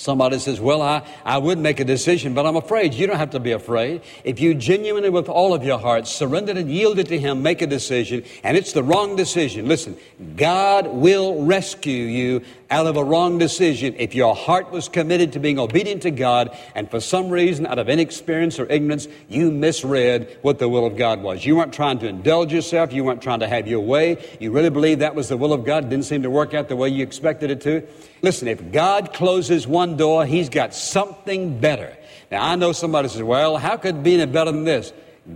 Somebody 0.00 0.38
says, 0.38 0.62
Well, 0.62 0.80
I, 0.80 1.06
I 1.26 1.36
would 1.36 1.58
make 1.58 1.78
a 1.78 1.84
decision, 1.84 2.32
but 2.32 2.46
I'm 2.46 2.56
afraid. 2.56 2.94
You 2.94 3.06
don't 3.06 3.18
have 3.18 3.32
to 3.32 3.38
be 3.38 3.52
afraid. 3.52 4.00
If 4.24 4.40
you 4.40 4.54
genuinely, 4.54 5.10
with 5.10 5.28
all 5.28 5.52
of 5.52 5.62
your 5.62 5.78
heart, 5.78 6.06
surrendered 6.06 6.56
and 6.56 6.70
yielded 6.70 7.08
to 7.08 7.18
Him, 7.18 7.42
make 7.42 7.60
a 7.60 7.66
decision, 7.66 8.24
and 8.42 8.56
it's 8.56 8.72
the 8.72 8.82
wrong 8.82 9.14
decision, 9.14 9.68
listen, 9.68 9.98
God 10.36 10.86
will 10.86 11.44
rescue 11.44 12.06
you 12.06 12.42
out 12.70 12.86
of 12.86 12.96
a 12.96 13.04
wrong 13.04 13.38
decision 13.38 13.94
if 13.98 14.14
your 14.14 14.34
heart 14.34 14.70
was 14.70 14.88
committed 14.88 15.32
to 15.32 15.40
being 15.40 15.58
obedient 15.58 16.02
to 16.02 16.10
God, 16.10 16.56
and 16.74 16.90
for 16.90 17.00
some 17.00 17.28
reason, 17.28 17.66
out 17.66 17.78
of 17.78 17.88
inexperience 17.88 18.58
or 18.58 18.66
ignorance, 18.70 19.08
you 19.28 19.50
misread 19.50 20.38
what 20.42 20.58
the 20.58 20.68
will 20.68 20.86
of 20.86 20.96
God 20.96 21.22
was. 21.22 21.44
You 21.44 21.56
weren't 21.56 21.72
trying 21.72 21.98
to 21.98 22.08
indulge 22.08 22.52
yourself, 22.52 22.92
you 22.92 23.04
weren't 23.04 23.22
trying 23.22 23.40
to 23.40 23.48
have 23.48 23.66
your 23.66 23.80
way. 23.80 24.24
You 24.38 24.52
really 24.52 24.70
believed 24.70 25.00
that 25.00 25.14
was 25.14 25.28
the 25.28 25.36
will 25.36 25.52
of 25.52 25.64
God, 25.64 25.90
didn't 25.90 26.04
seem 26.04 26.22
to 26.22 26.30
work 26.30 26.54
out 26.54 26.68
the 26.68 26.76
way 26.76 26.88
you 26.88 27.02
expected 27.02 27.50
it 27.50 27.60
to. 27.62 27.86
Listen, 28.22 28.48
if 28.48 28.70
God 28.70 29.12
closes 29.12 29.66
one 29.66 29.96
door, 29.96 30.24
He's 30.24 30.48
got 30.48 30.74
something 30.74 31.58
better. 31.58 31.96
Now, 32.30 32.44
I 32.44 32.54
know 32.54 32.72
somebody 32.72 33.08
says, 33.08 33.22
well, 33.22 33.56
how 33.56 33.76
could 33.76 33.96
it 33.96 34.02
be 34.02 34.14
any 34.14 34.30
better 34.30 34.52
than 34.52 34.64
this? 34.64 34.92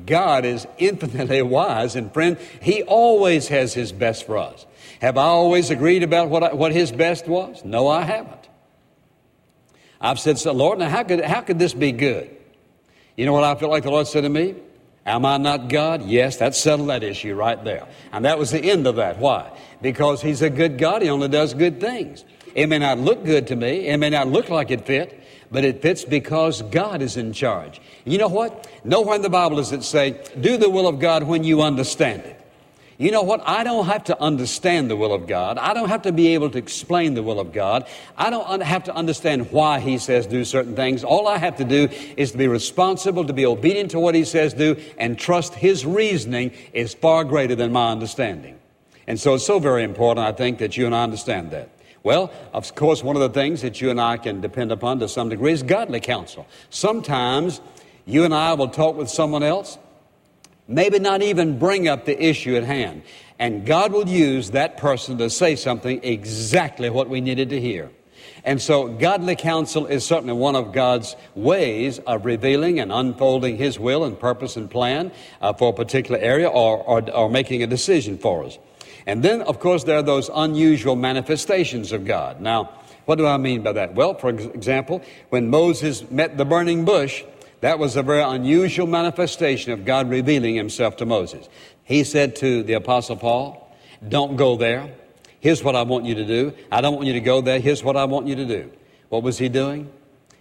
God 0.06 0.44
is 0.44 0.66
infinitely 0.78 1.42
wise, 1.42 1.96
and 1.96 2.12
friend, 2.12 2.38
He 2.60 2.82
always 2.82 3.48
has 3.48 3.74
His 3.74 3.92
best 3.92 4.26
for 4.26 4.38
us. 4.38 4.66
Have 5.00 5.18
I 5.18 5.24
always 5.24 5.70
agreed 5.70 6.02
about 6.02 6.28
what, 6.28 6.42
I, 6.42 6.52
what 6.54 6.72
His 6.72 6.92
best 6.92 7.26
was? 7.26 7.64
No, 7.64 7.88
I 7.88 8.02
haven't. 8.02 8.48
I've 10.00 10.18
said, 10.18 10.38
so, 10.38 10.52
Lord, 10.52 10.78
now 10.78 10.88
how 10.88 11.02
could, 11.02 11.24
how 11.24 11.40
could 11.40 11.58
this 11.58 11.72
be 11.74 11.92
good? 11.92 12.30
You 13.16 13.26
know 13.26 13.32
what 13.32 13.44
I 13.44 13.54
feel 13.54 13.70
like 13.70 13.84
the 13.84 13.90
Lord 13.90 14.06
said 14.06 14.22
to 14.22 14.28
me? 14.28 14.54
Am 15.06 15.24
I 15.26 15.36
not 15.36 15.68
God? 15.68 16.02
Yes, 16.06 16.38
that 16.38 16.54
settled 16.54 16.88
that 16.88 17.02
issue 17.02 17.34
right 17.34 17.62
there. 17.62 17.86
And 18.12 18.24
that 18.24 18.38
was 18.38 18.50
the 18.50 18.62
end 18.62 18.86
of 18.86 18.96
that. 18.96 19.18
Why? 19.18 19.50
Because 19.82 20.22
He's 20.22 20.42
a 20.42 20.50
good 20.50 20.78
God. 20.78 21.02
He 21.02 21.10
only 21.10 21.28
does 21.28 21.54
good 21.54 21.80
things. 21.80 22.24
It 22.54 22.68
may 22.68 22.78
not 22.78 22.98
look 22.98 23.24
good 23.24 23.48
to 23.48 23.56
me. 23.56 23.88
It 23.88 23.98
may 23.98 24.10
not 24.10 24.28
look 24.28 24.48
like 24.48 24.70
it 24.70 24.86
fit, 24.86 25.23
but 25.50 25.64
it 25.64 25.82
fits 25.82 26.04
because 26.04 26.62
God 26.62 27.02
is 27.02 27.16
in 27.16 27.32
charge. 27.32 27.80
You 28.04 28.18
know 28.18 28.28
what? 28.28 28.68
Nowhere 28.84 29.16
in 29.16 29.22
the 29.22 29.30
Bible 29.30 29.56
does 29.56 29.72
it 29.72 29.82
say, 29.82 30.22
do 30.40 30.56
the 30.56 30.70
will 30.70 30.86
of 30.86 31.00
God 31.00 31.24
when 31.24 31.44
you 31.44 31.62
understand 31.62 32.22
it. 32.22 32.40
You 32.96 33.10
know 33.10 33.22
what? 33.22 33.42
I 33.44 33.64
don't 33.64 33.86
have 33.86 34.04
to 34.04 34.20
understand 34.20 34.88
the 34.88 34.96
will 34.96 35.12
of 35.12 35.26
God. 35.26 35.58
I 35.58 35.74
don't 35.74 35.88
have 35.88 36.02
to 36.02 36.12
be 36.12 36.28
able 36.34 36.50
to 36.50 36.58
explain 36.58 37.14
the 37.14 37.24
will 37.24 37.40
of 37.40 37.52
God. 37.52 37.88
I 38.16 38.30
don't 38.30 38.62
have 38.62 38.84
to 38.84 38.94
understand 38.94 39.50
why 39.50 39.80
He 39.80 39.98
says 39.98 40.26
do 40.26 40.44
certain 40.44 40.76
things. 40.76 41.02
All 41.02 41.26
I 41.26 41.38
have 41.38 41.56
to 41.56 41.64
do 41.64 41.88
is 42.16 42.32
to 42.32 42.38
be 42.38 42.46
responsible, 42.46 43.24
to 43.24 43.32
be 43.32 43.46
obedient 43.46 43.90
to 43.92 44.00
what 44.00 44.14
He 44.14 44.24
says 44.24 44.54
do, 44.54 44.76
and 44.96 45.18
trust 45.18 45.54
His 45.54 45.84
reasoning 45.84 46.52
is 46.72 46.94
far 46.94 47.24
greater 47.24 47.56
than 47.56 47.72
my 47.72 47.90
understanding. 47.90 48.58
And 49.08 49.18
so 49.18 49.34
it's 49.34 49.44
so 49.44 49.58
very 49.58 49.82
important, 49.82 50.26
I 50.26 50.32
think, 50.32 50.58
that 50.58 50.76
you 50.76 50.86
and 50.86 50.94
I 50.94 51.02
understand 51.02 51.50
that. 51.50 51.70
Well, 52.04 52.30
of 52.52 52.74
course, 52.74 53.02
one 53.02 53.16
of 53.16 53.22
the 53.22 53.30
things 53.30 53.62
that 53.62 53.80
you 53.80 53.88
and 53.88 53.98
I 53.98 54.18
can 54.18 54.42
depend 54.42 54.70
upon 54.70 55.00
to 55.00 55.08
some 55.08 55.30
degree 55.30 55.52
is 55.52 55.62
godly 55.62 56.00
counsel. 56.00 56.46
Sometimes 56.68 57.62
you 58.04 58.24
and 58.24 58.34
I 58.34 58.52
will 58.52 58.68
talk 58.68 58.94
with 58.94 59.08
someone 59.08 59.42
else, 59.42 59.78
maybe 60.68 60.98
not 60.98 61.22
even 61.22 61.58
bring 61.58 61.88
up 61.88 62.04
the 62.04 62.22
issue 62.22 62.56
at 62.56 62.64
hand. 62.64 63.04
And 63.38 63.64
God 63.64 63.90
will 63.92 64.06
use 64.06 64.50
that 64.50 64.76
person 64.76 65.16
to 65.16 65.30
say 65.30 65.56
something 65.56 66.04
exactly 66.04 66.90
what 66.90 67.08
we 67.08 67.22
needed 67.22 67.48
to 67.48 67.60
hear. 67.60 67.90
And 68.44 68.60
so, 68.60 68.88
godly 68.88 69.36
counsel 69.36 69.86
is 69.86 70.04
certainly 70.04 70.34
one 70.34 70.56
of 70.56 70.72
God's 70.72 71.16
ways 71.34 72.00
of 72.00 72.26
revealing 72.26 72.80
and 72.80 72.92
unfolding 72.92 73.56
His 73.56 73.78
will 73.78 74.04
and 74.04 74.18
purpose 74.18 74.56
and 74.56 74.70
plan 74.70 75.10
uh, 75.40 75.54
for 75.54 75.70
a 75.70 75.72
particular 75.72 76.20
area 76.20 76.48
or, 76.48 76.76
or, 76.78 77.10
or 77.10 77.30
making 77.30 77.62
a 77.62 77.66
decision 77.66 78.18
for 78.18 78.44
us. 78.44 78.58
And 79.06 79.22
then, 79.22 79.42
of 79.42 79.60
course, 79.60 79.84
there 79.84 79.98
are 79.98 80.02
those 80.02 80.30
unusual 80.34 80.96
manifestations 80.96 81.92
of 81.92 82.04
God. 82.04 82.40
Now, 82.40 82.70
what 83.04 83.16
do 83.16 83.26
I 83.26 83.36
mean 83.36 83.62
by 83.62 83.72
that? 83.72 83.94
Well, 83.94 84.14
for 84.14 84.30
example, 84.30 85.02
when 85.28 85.50
Moses 85.50 86.10
met 86.10 86.38
the 86.38 86.44
burning 86.44 86.84
bush, 86.84 87.22
that 87.60 87.78
was 87.78 87.96
a 87.96 88.02
very 88.02 88.22
unusual 88.22 88.86
manifestation 88.86 89.72
of 89.72 89.84
God 89.84 90.08
revealing 90.10 90.54
himself 90.54 90.96
to 90.98 91.06
Moses. 91.06 91.48
He 91.84 92.04
said 92.04 92.36
to 92.36 92.62
the 92.62 92.74
Apostle 92.74 93.16
Paul, 93.16 93.74
Don't 94.06 94.36
go 94.36 94.56
there. 94.56 94.94
Here's 95.40 95.62
what 95.62 95.76
I 95.76 95.82
want 95.82 96.06
you 96.06 96.14
to 96.14 96.24
do. 96.24 96.54
I 96.72 96.80
don't 96.80 96.94
want 96.94 97.06
you 97.06 97.12
to 97.14 97.20
go 97.20 97.42
there. 97.42 97.60
Here's 97.60 97.84
what 97.84 97.96
I 97.96 98.06
want 98.06 98.26
you 98.26 98.36
to 98.36 98.46
do. 98.46 98.70
What 99.10 99.22
was 99.22 99.36
he 99.36 99.50
doing? 99.50 99.90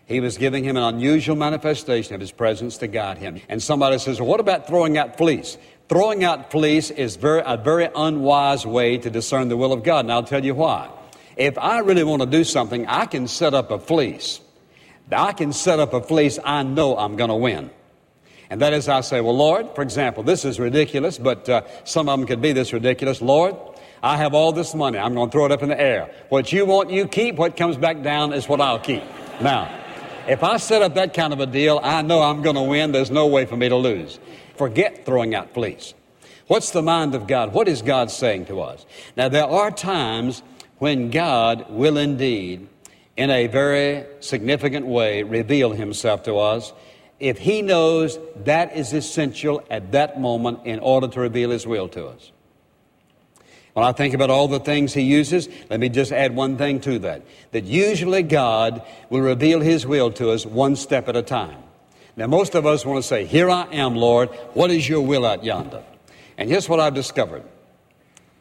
He 0.06 0.20
was 0.20 0.38
giving 0.38 0.64
him 0.64 0.76
an 0.76 0.84
unusual 0.84 1.36
manifestation 1.36 2.14
of 2.14 2.22
his 2.22 2.32
presence 2.32 2.78
to 2.78 2.88
guide 2.88 3.18
him. 3.18 3.42
And 3.48 3.62
somebody 3.62 4.00
says, 4.00 4.20
well, 4.20 4.30
What 4.30 4.40
about 4.40 4.68
throwing 4.68 4.98
out 4.98 5.18
fleece? 5.18 5.58
Throwing 5.90 6.24
out 6.24 6.52
fleece 6.52 6.90
is 6.90 7.18
very, 7.18 7.42
a 7.46 7.58
very 7.58 7.90
unwise 7.94 8.66
way 8.66 8.98
to 8.98 9.10
discern 9.10 9.50
the 9.50 9.58
will 9.58 9.74
of 9.74 9.84
God. 9.84 10.06
And 10.06 10.12
I'll 10.12 10.24
tell 10.24 10.44
you 10.44 10.56
why. 10.56 10.90
If 11.36 11.58
I 11.58 11.80
really 11.80 12.04
want 12.04 12.22
to 12.22 12.28
do 12.28 12.44
something, 12.44 12.88
I 12.88 13.06
can 13.06 13.28
set 13.28 13.54
up 13.54 13.72
a 13.72 13.80
fleece. 13.80 14.40
I 15.12 15.34
can 15.34 15.52
set 15.52 15.80
up 15.80 15.94
a 15.94 16.02
fleece 16.02 16.40
I 16.44 16.64
know 16.64 16.98
I'm 16.98 17.16
going 17.16 17.30
to 17.30 17.36
win. 17.36 17.70
And 18.50 18.62
that 18.62 18.74
is, 18.74 18.88
I 18.88 19.02
say, 19.02 19.20
well, 19.20 19.36
Lord, 19.36 19.74
for 19.76 19.82
example, 19.82 20.24
this 20.24 20.46
is 20.46 20.60
ridiculous, 20.60 21.18
but 21.18 21.50
uh, 21.50 21.64
some 21.86 22.08
of 22.08 22.20
them 22.20 22.28
could 22.28 22.42
be 22.42 22.54
this 22.54 22.72
ridiculous. 22.72 23.22
Lord, 23.22 23.56
I 24.04 24.18
have 24.18 24.34
all 24.34 24.52
this 24.52 24.76
money. 24.76 25.00
I'm 25.00 25.14
going 25.16 25.30
to 25.30 25.32
throw 25.32 25.46
it 25.46 25.52
up 25.52 25.64
in 25.64 25.70
the 25.70 25.80
air. 25.80 26.14
What 26.30 26.52
you 26.52 26.66
want, 26.66 26.92
you 26.92 27.08
keep. 27.08 27.36
What 27.36 27.58
comes 27.58 27.78
back 27.78 28.04
down 28.04 28.32
is 28.34 28.48
what 28.48 28.62
I'll 28.62 28.80
keep. 28.80 29.04
Now, 29.42 29.74
if 30.28 30.44
I 30.44 30.58
set 30.58 30.82
up 30.82 30.96
that 30.96 31.14
kind 31.14 31.34
of 31.34 31.40
a 31.40 31.46
deal, 31.46 31.80
I 31.82 32.02
know 32.02 32.22
I'm 32.22 32.42
going 32.42 32.56
to 32.56 32.62
win. 32.62 32.92
There's 32.92 33.12
no 33.12 33.28
way 33.28 33.46
for 33.46 33.58
me 33.58 33.70
to 33.70 33.76
lose. 33.76 34.20
Forget 34.64 35.06
throwing 35.06 35.36
out 35.36 35.54
fleece. 35.54 35.94
What's 36.48 36.72
the 36.72 36.82
mind 36.82 37.16
of 37.16 37.28
God? 37.28 37.54
What 37.54 37.68
is 37.68 37.82
God 37.82 38.10
saying 38.10 38.46
to 38.46 38.62
us? 38.62 38.86
Now, 39.18 39.28
there 39.28 39.44
are 39.44 39.70
times 39.72 40.42
when 40.78 41.10
God 41.10 41.70
will 41.70 41.98
indeed, 41.98 42.70
in 43.18 43.30
a 43.30 43.48
very 43.48 44.06
significant 44.22 44.86
way, 44.86 45.22
reveal 45.24 45.72
himself 45.72 46.24
to 46.24 46.38
us 46.38 46.72
if 47.20 47.40
he 47.40 47.62
knows 47.62 48.18
that 48.46 48.74
is 48.74 48.94
essential 48.94 49.62
at 49.70 49.92
that 49.92 50.22
moment 50.22 50.62
in 50.64 50.80
order 50.80 51.10
to 51.10 51.20
reveal 51.20 51.50
his 51.50 51.68
will 51.68 51.90
to 51.90 52.08
us. 52.08 52.32
When 53.74 53.86
I 53.86 53.92
think 53.92 54.14
about 54.14 54.30
all 54.30 54.48
the 54.48 54.62
things 54.62 54.94
he 54.94 55.02
uses, 55.02 55.50
let 55.70 55.82
me 55.82 55.90
just 55.90 56.14
add 56.14 56.38
one 56.38 56.56
thing 56.56 56.80
to 56.80 57.00
that. 57.00 57.24
That 57.52 57.66
usually 57.66 58.24
God 58.24 58.82
will 59.10 59.20
reveal 59.20 59.60
his 59.60 59.86
will 59.86 60.10
to 60.14 60.32
us 60.32 60.46
one 60.46 60.78
step 60.78 61.10
at 61.10 61.18
a 61.18 61.22
time. 61.22 61.64
Now, 62.16 62.28
most 62.28 62.56
of 62.56 62.66
us 62.66 62.86
want 62.86 63.02
to 63.02 63.08
say, 63.08 63.26
Here 63.26 63.50
I 63.50 63.66
am, 63.72 63.96
Lord. 63.96 64.30
What 64.54 64.72
is 64.72 64.88
your 64.88 65.02
will 65.02 65.26
out 65.26 65.44
yonder? 65.44 65.84
And 66.38 66.50
here's 66.50 66.70
what 66.70 66.80
I've 66.80 66.94
discovered 66.94 67.44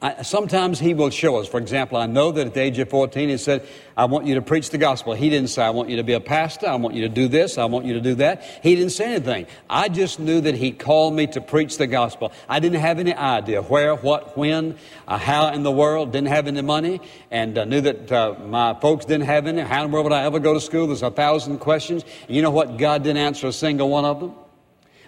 I, 0.02 0.22
sometimes 0.22 0.80
he 0.80 0.94
will 0.94 1.10
show 1.10 1.36
us. 1.36 1.46
For 1.46 1.58
example, 1.58 1.96
I 1.96 2.06
know 2.06 2.32
that 2.32 2.48
at 2.48 2.54
the 2.54 2.60
age 2.60 2.76
of 2.80 2.90
14, 2.90 3.28
he 3.28 3.36
said, 3.36 3.64
I 3.96 4.06
want 4.06 4.26
you 4.26 4.34
to 4.34 4.42
preach 4.42 4.70
the 4.70 4.78
gospel. 4.78 5.14
He 5.14 5.30
didn't 5.30 5.50
say, 5.50 5.62
I 5.62 5.70
want 5.70 5.90
you 5.90 5.96
to 5.98 6.02
be 6.02 6.14
a 6.14 6.20
pastor. 6.20 6.66
I 6.66 6.74
want 6.74 6.96
you 6.96 7.02
to 7.02 7.08
do 7.08 7.28
this. 7.28 7.56
I 7.56 7.66
want 7.66 7.86
you 7.86 7.94
to 7.94 8.00
do 8.00 8.16
that. 8.16 8.42
He 8.64 8.74
didn't 8.74 8.90
say 8.90 9.14
anything. 9.14 9.46
I 9.70 9.88
just 9.88 10.18
knew 10.18 10.40
that 10.40 10.56
he 10.56 10.72
called 10.72 11.14
me 11.14 11.28
to 11.28 11.40
preach 11.40 11.78
the 11.78 11.86
gospel. 11.86 12.32
I 12.48 12.58
didn't 12.58 12.80
have 12.80 12.98
any 12.98 13.14
idea 13.14 13.62
where, 13.62 13.94
what, 13.94 14.36
when, 14.36 14.76
uh, 15.06 15.18
how 15.18 15.52
in 15.52 15.62
the 15.62 15.70
world. 15.70 16.10
Didn't 16.10 16.28
have 16.28 16.48
any 16.48 16.62
money 16.62 17.00
and 17.30 17.56
uh, 17.56 17.64
knew 17.64 17.80
that 17.82 18.10
uh, 18.10 18.34
my 18.44 18.74
folks 18.74 19.04
didn't 19.04 19.26
have 19.26 19.46
any. 19.46 19.60
How 19.60 19.84
in 19.84 19.90
the 19.90 19.94
world 19.94 20.06
would 20.06 20.12
I 20.12 20.24
ever 20.24 20.40
go 20.40 20.52
to 20.52 20.60
school? 20.60 20.88
There's 20.88 21.02
a 21.02 21.12
thousand 21.12 21.58
questions. 21.58 22.04
And 22.26 22.34
you 22.34 22.42
know 22.42 22.50
what? 22.50 22.76
God 22.76 23.04
didn't 23.04 23.18
answer 23.18 23.46
a 23.46 23.52
single 23.52 23.88
one 23.88 24.04
of 24.04 24.18
them. 24.18 24.34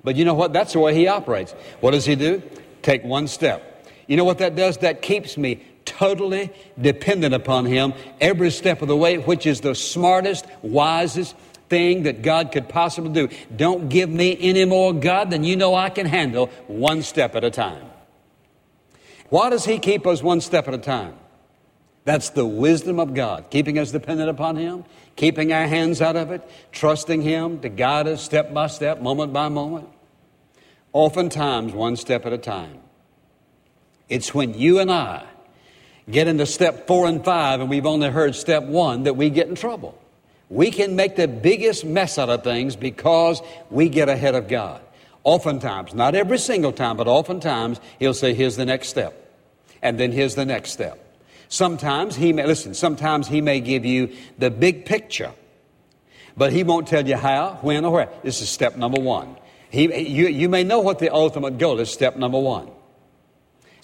But 0.05 0.15
you 0.15 0.25
know 0.25 0.35
what? 0.35 0.53
That's 0.53 0.73
the 0.73 0.79
way 0.79 0.95
he 0.95 1.09
operates. 1.09 1.51
What 1.81 1.91
does 1.91 2.05
he 2.05 2.15
do? 2.15 2.45
Take 2.83 3.03
one 3.03 3.27
step. 3.27 3.74
You 4.07 4.17
know 4.17 4.25
what 4.25 4.39
that 4.39 4.57
does? 4.57 4.79
That 4.79 5.03
keeps 5.03 5.37
me 5.37 5.65
totally 5.85 6.51
dependent 6.81 7.35
upon 7.35 7.67
Him 7.67 7.95
every 8.21 8.51
step 8.51 8.83
of 8.83 8.89
the 8.89 8.97
way, 8.97 9.19
which 9.19 9.47
is 9.47 9.61
the 9.61 9.75
smartest, 9.75 10.47
wisest 10.63 11.37
thing 11.69 12.05
that 12.05 12.23
God 12.23 12.53
could 12.53 12.69
possibly 12.69 13.13
do. 13.13 13.35
Don't 13.55 13.89
give 13.89 14.11
me 14.11 14.37
any 14.41 14.65
more, 14.65 14.93
God, 14.93 15.31
than 15.31 15.45
you 15.45 15.57
know 15.57 15.75
I 15.75 15.91
can 15.91 16.07
handle 16.07 16.47
one 16.67 17.03
step 17.03 17.35
at 17.35 17.45
a 17.45 17.51
time. 17.51 17.85
Why 19.29 19.51
does 19.51 19.65
He 19.65 19.79
keep 19.79 20.07
us 20.07 20.23
one 20.23 20.41
step 20.41 20.69
at 20.69 20.75
a 20.75 20.79
time? 20.79 21.15
That's 22.05 22.31
the 22.31 22.45
wisdom 22.45 23.01
of 23.01 23.15
God, 23.15 23.47
keeping 23.51 23.79
us 23.79 23.91
dependent 23.91 24.29
upon 24.29 24.57
Him, 24.57 24.85
keeping 25.17 25.53
our 25.53 25.67
hands 25.67 26.03
out 26.03 26.17
of 26.17 26.31
it, 26.31 26.49
trusting 26.71 27.23
Him 27.23 27.61
to 27.61 27.71
guide 27.71 28.07
us 28.07 28.23
step 28.23 28.53
by 28.53 28.67
step, 28.67 29.01
moment 29.01 29.33
by 29.33 29.49
moment. 29.49 29.89
Oftentimes, 30.93 31.73
one 31.73 31.97
step 31.97 32.27
at 32.27 32.33
a 32.33 32.39
time. 32.39 32.79
It's 34.09 34.35
when 34.35 34.55
you 34.55 34.79
and 34.81 34.91
I 34.91 35.25
get 36.11 36.29
into 36.29 36.47
step 36.47 36.87
four 36.87 37.07
and 37.07 37.25
five 37.25 37.61
and 37.61 37.71
we've 37.71 37.87
only 37.87 38.11
heard 38.11 38.35
step 38.35 38.65
one 38.65 39.05
that 39.05 39.17
we 39.17 39.31
get 39.31 39.49
in 39.49 39.55
trouble. 39.55 39.99
We 40.51 40.71
can 40.71 40.95
make 40.95 41.17
the 41.17 41.27
biggest 41.27 41.85
mess 41.85 42.19
out 42.19 42.29
of 42.29 42.45
things 42.45 42.77
because 42.77 43.41
we 43.71 43.89
get 43.89 44.09
ahead 44.09 44.35
of 44.35 44.49
God. 44.49 44.83
Oftentimes, 45.25 45.95
not 45.95 46.15
every 46.15 46.39
single 46.39 46.73
time, 46.73 46.99
but 46.99 47.09
oftentimes, 47.09 47.81
He'll 47.99 48.13
say, 48.13 48.35
Here's 48.35 48.57
the 48.57 48.67
next 48.67 48.89
step. 48.89 49.21
And 49.81 49.99
then 49.99 50.13
here's 50.13 50.35
the 50.35 50.45
next 50.45 50.73
step. 50.73 51.01
Sometimes 51.49 52.15
He 52.15 52.35
may, 52.35 52.47
listen, 52.47 52.75
sometimes 52.75 53.27
He 53.27 53.41
may 53.41 53.61
give 53.61 53.87
you 53.87 54.13
the 54.39 54.51
big 54.51 54.85
picture, 54.85 55.33
but 56.37 56.53
He 56.53 56.63
won't 56.63 56.87
tell 56.89 57.09
you 57.09 57.17
how, 57.17 57.59
when, 57.63 57.87
or 57.87 57.93
where. 57.93 58.09
This 58.23 58.43
is 58.43 58.51
step 58.51 58.77
number 58.77 59.01
one. 59.01 59.37
He, 59.71 59.85
you, 60.07 60.29
you 60.29 60.51
may 60.51 60.63
know 60.63 60.81
what 60.81 60.99
the 60.99 61.13
ultimate 61.13 61.57
goal 61.57 61.81
is, 61.81 61.91
step 61.91 62.17
number 62.17 62.39
one. 62.39 62.71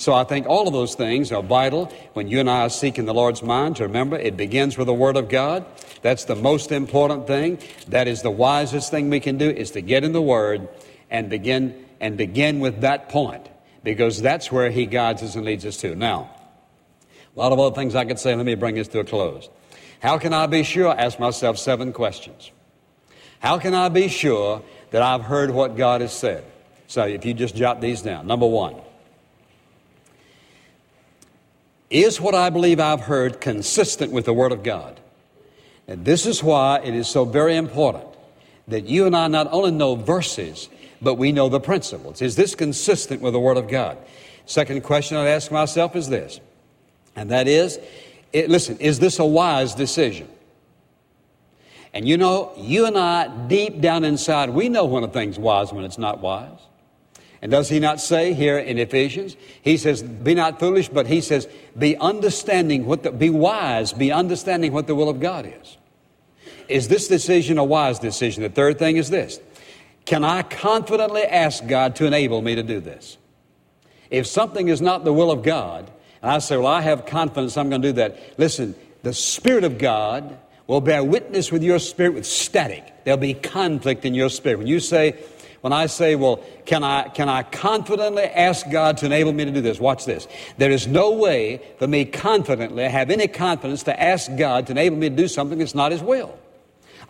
So 0.00 0.14
I 0.14 0.24
think 0.24 0.46
all 0.46 0.66
of 0.66 0.72
those 0.72 0.94
things 0.94 1.30
are 1.30 1.42
vital 1.42 1.92
when 2.14 2.26
you 2.26 2.40
and 2.40 2.48
I 2.48 2.62
are 2.62 2.70
seeking 2.70 3.04
the 3.04 3.12
Lord's 3.12 3.42
mind 3.42 3.76
to 3.76 3.82
remember 3.82 4.16
it 4.16 4.34
begins 4.34 4.78
with 4.78 4.86
the 4.86 4.94
Word 4.94 5.18
of 5.18 5.28
God. 5.28 5.66
That's 6.00 6.24
the 6.24 6.36
most 6.36 6.72
important 6.72 7.26
thing. 7.26 7.58
That 7.88 8.08
is 8.08 8.22
the 8.22 8.30
wisest 8.30 8.90
thing 8.90 9.10
we 9.10 9.20
can 9.20 9.36
do 9.36 9.50
is 9.50 9.72
to 9.72 9.82
get 9.82 10.02
in 10.02 10.12
the 10.12 10.22
Word 10.22 10.70
and 11.10 11.28
begin 11.28 11.84
and 12.00 12.16
begin 12.16 12.60
with 12.60 12.80
that 12.80 13.10
point 13.10 13.46
because 13.84 14.22
that's 14.22 14.50
where 14.50 14.70
He 14.70 14.86
guides 14.86 15.22
us 15.22 15.34
and 15.34 15.44
leads 15.44 15.66
us 15.66 15.76
to. 15.82 15.94
Now, 15.94 16.30
a 17.36 17.38
lot 17.38 17.52
of 17.52 17.60
other 17.60 17.74
things 17.74 17.94
I 17.94 18.06
could 18.06 18.18
say. 18.18 18.34
Let 18.34 18.46
me 18.46 18.54
bring 18.54 18.76
this 18.76 18.88
to 18.88 19.00
a 19.00 19.04
close. 19.04 19.50
How 20.00 20.16
can 20.16 20.32
I 20.32 20.46
be 20.46 20.62
sure? 20.62 20.88
I 20.88 20.94
ask 20.94 21.18
myself 21.18 21.58
seven 21.58 21.92
questions. 21.92 22.50
How 23.40 23.58
can 23.58 23.74
I 23.74 23.90
be 23.90 24.08
sure 24.08 24.62
that 24.92 25.02
I've 25.02 25.24
heard 25.24 25.50
what 25.50 25.76
God 25.76 26.00
has 26.00 26.14
said? 26.14 26.42
So 26.86 27.06
if 27.06 27.26
you 27.26 27.34
just 27.34 27.54
jot 27.54 27.82
these 27.82 28.00
down. 28.00 28.26
Number 28.26 28.46
one. 28.46 28.80
Is 31.90 32.20
what 32.20 32.36
I 32.36 32.50
believe 32.50 32.78
I've 32.78 33.00
heard 33.00 33.40
consistent 33.40 34.12
with 34.12 34.24
the 34.24 34.32
Word 34.32 34.52
of 34.52 34.62
God? 34.62 35.00
And 35.88 36.04
this 36.04 36.24
is 36.24 36.42
why 36.42 36.80
it 36.84 36.94
is 36.94 37.08
so 37.08 37.24
very 37.24 37.56
important 37.56 38.06
that 38.68 38.86
you 38.86 39.06
and 39.06 39.16
I 39.16 39.26
not 39.26 39.48
only 39.50 39.72
know 39.72 39.96
verses, 39.96 40.68
but 41.02 41.14
we 41.14 41.32
know 41.32 41.48
the 41.48 41.58
principles. 41.58 42.22
Is 42.22 42.36
this 42.36 42.54
consistent 42.54 43.20
with 43.20 43.32
the 43.32 43.40
Word 43.40 43.56
of 43.56 43.68
God? 43.68 43.98
Second 44.46 44.84
question 44.84 45.16
I'd 45.16 45.26
ask 45.26 45.50
myself 45.50 45.96
is 45.96 46.08
this, 46.08 46.40
and 47.16 47.30
that 47.30 47.48
is, 47.48 47.80
it, 48.32 48.48
listen, 48.48 48.78
is 48.78 49.00
this 49.00 49.18
a 49.18 49.24
wise 49.24 49.74
decision? 49.74 50.28
And 51.92 52.06
you 52.06 52.16
know, 52.16 52.52
you 52.56 52.86
and 52.86 52.96
I, 52.96 53.26
deep 53.48 53.80
down 53.80 54.04
inside, 54.04 54.50
we 54.50 54.68
know 54.68 54.84
when 54.84 55.02
a 55.02 55.08
thing's 55.08 55.40
wise 55.40 55.72
when 55.72 55.84
it's 55.84 55.98
not 55.98 56.20
wise. 56.20 56.60
And 57.42 57.50
does 57.50 57.68
he 57.68 57.80
not 57.80 58.00
say 58.00 58.34
here 58.34 58.58
in 58.58 58.78
Ephesians? 58.78 59.36
He 59.62 59.76
says, 59.76 60.02
Be 60.02 60.34
not 60.34 60.60
foolish, 60.60 60.88
but 60.88 61.06
he 61.06 61.20
says, 61.20 61.48
Be 61.78 61.96
understanding 61.96 62.84
what 62.84 63.02
the, 63.02 63.12
be 63.12 63.30
wise, 63.30 63.92
be 63.92 64.12
understanding 64.12 64.72
what 64.72 64.86
the 64.86 64.94
will 64.94 65.08
of 65.08 65.20
God 65.20 65.46
is. 65.60 65.78
Is 66.68 66.88
this 66.88 67.08
decision 67.08 67.58
a 67.58 67.64
wise 67.64 67.98
decision? 67.98 68.42
The 68.42 68.50
third 68.50 68.78
thing 68.78 68.96
is 68.96 69.08
this 69.08 69.40
Can 70.04 70.22
I 70.22 70.42
confidently 70.42 71.22
ask 71.22 71.66
God 71.66 71.96
to 71.96 72.06
enable 72.06 72.42
me 72.42 72.56
to 72.56 72.62
do 72.62 72.78
this? 72.80 73.16
If 74.10 74.26
something 74.26 74.68
is 74.68 74.82
not 74.82 75.04
the 75.04 75.12
will 75.12 75.30
of 75.30 75.42
God, 75.42 75.90
and 76.20 76.30
I 76.30 76.38
say, 76.38 76.58
Well, 76.58 76.66
I 76.66 76.82
have 76.82 77.06
confidence 77.06 77.56
I'm 77.56 77.70
going 77.70 77.80
to 77.80 77.88
do 77.88 77.92
that, 77.94 78.38
listen, 78.38 78.74
the 79.02 79.14
Spirit 79.14 79.64
of 79.64 79.78
God 79.78 80.38
will 80.66 80.82
bear 80.82 81.02
witness 81.02 81.50
with 81.50 81.62
your 81.62 81.78
spirit 81.78 82.14
with 82.14 82.26
static. 82.26 82.84
There'll 83.04 83.18
be 83.18 83.34
conflict 83.34 84.04
in 84.04 84.14
your 84.14 84.28
spirit. 84.28 84.58
When 84.58 84.68
you 84.68 84.78
say, 84.78 85.16
when 85.60 85.72
I 85.72 85.86
say, 85.86 86.14
well, 86.14 86.42
can 86.64 86.82
I, 86.82 87.08
can 87.08 87.28
I 87.28 87.42
confidently 87.42 88.24
ask 88.24 88.68
God 88.70 88.96
to 88.98 89.06
enable 89.06 89.32
me 89.32 89.44
to 89.44 89.50
do 89.50 89.60
this? 89.60 89.78
Watch 89.78 90.04
this. 90.06 90.26
There 90.56 90.70
is 90.70 90.86
no 90.86 91.12
way 91.12 91.60
for 91.78 91.86
me 91.86 92.04
confidently, 92.04 92.84
have 92.84 93.10
any 93.10 93.28
confidence 93.28 93.82
to 93.84 94.02
ask 94.02 94.34
God 94.36 94.66
to 94.66 94.72
enable 94.72 94.96
me 94.96 95.10
to 95.10 95.16
do 95.16 95.28
something 95.28 95.58
that's 95.58 95.74
not 95.74 95.92
His 95.92 96.02
will. 96.02 96.38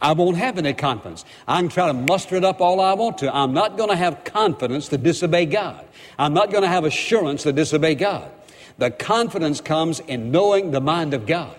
I 0.03 0.13
won't 0.13 0.39
have 0.39 0.57
any 0.57 0.73
confidence. 0.73 1.25
I 1.47 1.61
can 1.61 1.69
try 1.69 1.87
to 1.87 1.93
muster 1.93 2.35
it 2.37 2.45
up 2.45 2.61
all 2.61 2.81
I 2.81 2.95
want 2.95 3.19
to. 3.19 3.35
I'm 3.35 3.53
not 3.53 3.77
going 3.77 3.91
to 3.91 3.97
have 3.97 4.25
confidence 4.25 4.89
to 4.89 4.99
disobey 4.99 5.47
God. 5.47 5.85
I'm 6.19 6.33
not 6.33 6.51
going 6.51 6.63
to 6.63 6.69
have 6.69 6.85
assurance 6.85 7.43
to 7.43 7.53
disobey 7.53 7.97
God. 7.97 8.31
The 8.79 8.91
confidence 8.91 9.61
comes 9.61 10.01
in 10.01 10.31
knowing 10.31 10.71
the 10.71 10.81
mind 10.81 11.13
of 11.13 11.27
God. 11.27 11.55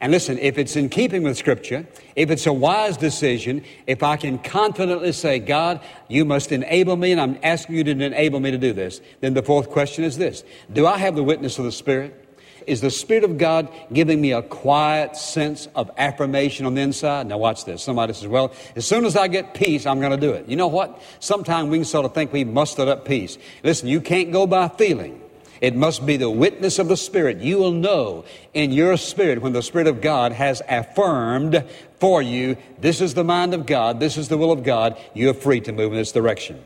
And 0.00 0.12
listen, 0.12 0.38
if 0.38 0.58
it's 0.58 0.76
in 0.76 0.88
keeping 0.88 1.22
with 1.22 1.36
Scripture, 1.36 1.86
if 2.16 2.30
it's 2.30 2.46
a 2.46 2.52
wise 2.52 2.96
decision, 2.96 3.64
if 3.86 4.02
I 4.02 4.16
can 4.16 4.38
confidently 4.38 5.12
say, 5.12 5.38
God, 5.38 5.80
you 6.08 6.24
must 6.24 6.52
enable 6.52 6.96
me, 6.96 7.12
and 7.12 7.20
I'm 7.20 7.38
asking 7.42 7.76
you 7.76 7.84
to 7.84 7.90
enable 7.90 8.40
me 8.40 8.50
to 8.50 8.58
do 8.58 8.72
this, 8.72 9.00
then 9.20 9.34
the 9.34 9.42
fourth 9.42 9.70
question 9.70 10.04
is 10.04 10.18
this 10.18 10.44
Do 10.72 10.86
I 10.86 10.98
have 10.98 11.16
the 11.16 11.22
witness 11.22 11.58
of 11.58 11.64
the 11.64 11.72
Spirit? 11.72 12.22
Is 12.66 12.80
the 12.80 12.90
Spirit 12.90 13.22
of 13.22 13.38
God 13.38 13.72
giving 13.92 14.20
me 14.20 14.32
a 14.32 14.42
quiet 14.42 15.16
sense 15.16 15.68
of 15.76 15.90
affirmation 15.96 16.66
on 16.66 16.74
the 16.74 16.80
inside? 16.80 17.28
Now, 17.28 17.38
watch 17.38 17.64
this. 17.64 17.82
Somebody 17.82 18.12
says, 18.12 18.26
Well, 18.26 18.52
as 18.74 18.84
soon 18.84 19.04
as 19.04 19.16
I 19.16 19.28
get 19.28 19.54
peace, 19.54 19.86
I'm 19.86 20.00
going 20.00 20.10
to 20.10 20.16
do 20.16 20.32
it. 20.32 20.48
You 20.48 20.56
know 20.56 20.66
what? 20.66 21.00
Sometimes 21.20 21.70
we 21.70 21.78
can 21.78 21.84
sort 21.84 22.04
of 22.04 22.12
think 22.12 22.32
we 22.32 22.44
mustered 22.44 22.88
up 22.88 23.04
peace. 23.04 23.38
Listen, 23.62 23.88
you 23.88 24.00
can't 24.00 24.32
go 24.32 24.46
by 24.46 24.68
feeling. 24.68 25.22
It 25.60 25.74
must 25.74 26.04
be 26.04 26.16
the 26.16 26.30
witness 26.30 26.78
of 26.78 26.88
the 26.88 26.96
Spirit. 26.96 27.38
You 27.38 27.58
will 27.58 27.72
know 27.72 28.24
in 28.54 28.72
your 28.72 28.96
spirit 28.96 29.40
when 29.40 29.52
the 29.52 29.62
Spirit 29.62 29.86
of 29.86 30.00
God 30.00 30.32
has 30.32 30.62
affirmed 30.68 31.64
for 31.98 32.20
you, 32.20 32.56
this 32.78 33.00
is 33.00 33.14
the 33.14 33.24
mind 33.24 33.54
of 33.54 33.66
God, 33.66 34.00
this 34.00 34.16
is 34.16 34.28
the 34.28 34.36
will 34.36 34.52
of 34.52 34.62
God, 34.62 34.98
you're 35.14 35.34
free 35.34 35.60
to 35.62 35.72
move 35.72 35.92
in 35.92 35.98
this 35.98 36.12
direction. 36.12 36.62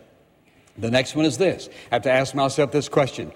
The 0.77 0.91
next 0.91 1.15
one 1.15 1.25
is 1.25 1.39
this. 1.39 1.69
I 1.91 1.97
have 1.97 2.03
to 2.03 2.11
ask 2.11 2.35
myself 2.35 2.73
this 2.73 2.89
question. 2.89 3.33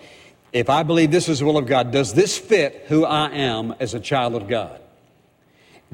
If 0.53 0.71
I 0.71 0.83
believe 0.83 1.11
this 1.11 1.29
is 1.29 1.41
the 1.41 1.45
will 1.45 1.59
of 1.59 1.67
God, 1.67 1.91
does 1.91 2.15
this 2.15 2.39
fit 2.39 2.85
who 2.89 3.05
I 3.05 3.31
am 3.31 3.75
as 3.81 3.95
a 3.95 4.01
child 4.01 4.35
of 4.35 4.49
God? 4.49 4.81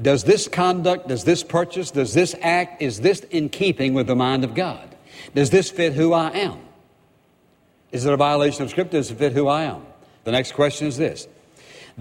Does 0.01 0.23
this 0.23 0.47
conduct, 0.47 1.07
does 1.07 1.23
this 1.23 1.43
purchase, 1.43 1.91
does 1.91 2.13
this 2.13 2.35
act, 2.41 2.81
is 2.81 3.01
this 3.01 3.19
in 3.31 3.49
keeping 3.49 3.93
with 3.93 4.07
the 4.07 4.15
mind 4.15 4.43
of 4.43 4.55
God? 4.55 4.95
Does 5.35 5.49
this 5.49 5.69
fit 5.69 5.93
who 5.93 6.13
I 6.13 6.29
am? 6.31 6.59
Is 7.91 8.05
it 8.05 8.13
a 8.13 8.17
violation 8.17 8.63
of 8.63 8.69
Scripture? 8.69 8.97
Does 8.97 9.11
it 9.11 9.17
fit 9.17 9.33
who 9.33 9.47
I 9.47 9.63
am? 9.63 9.85
The 10.23 10.31
next 10.31 10.53
question 10.53 10.87
is 10.87 10.97
this 10.97 11.27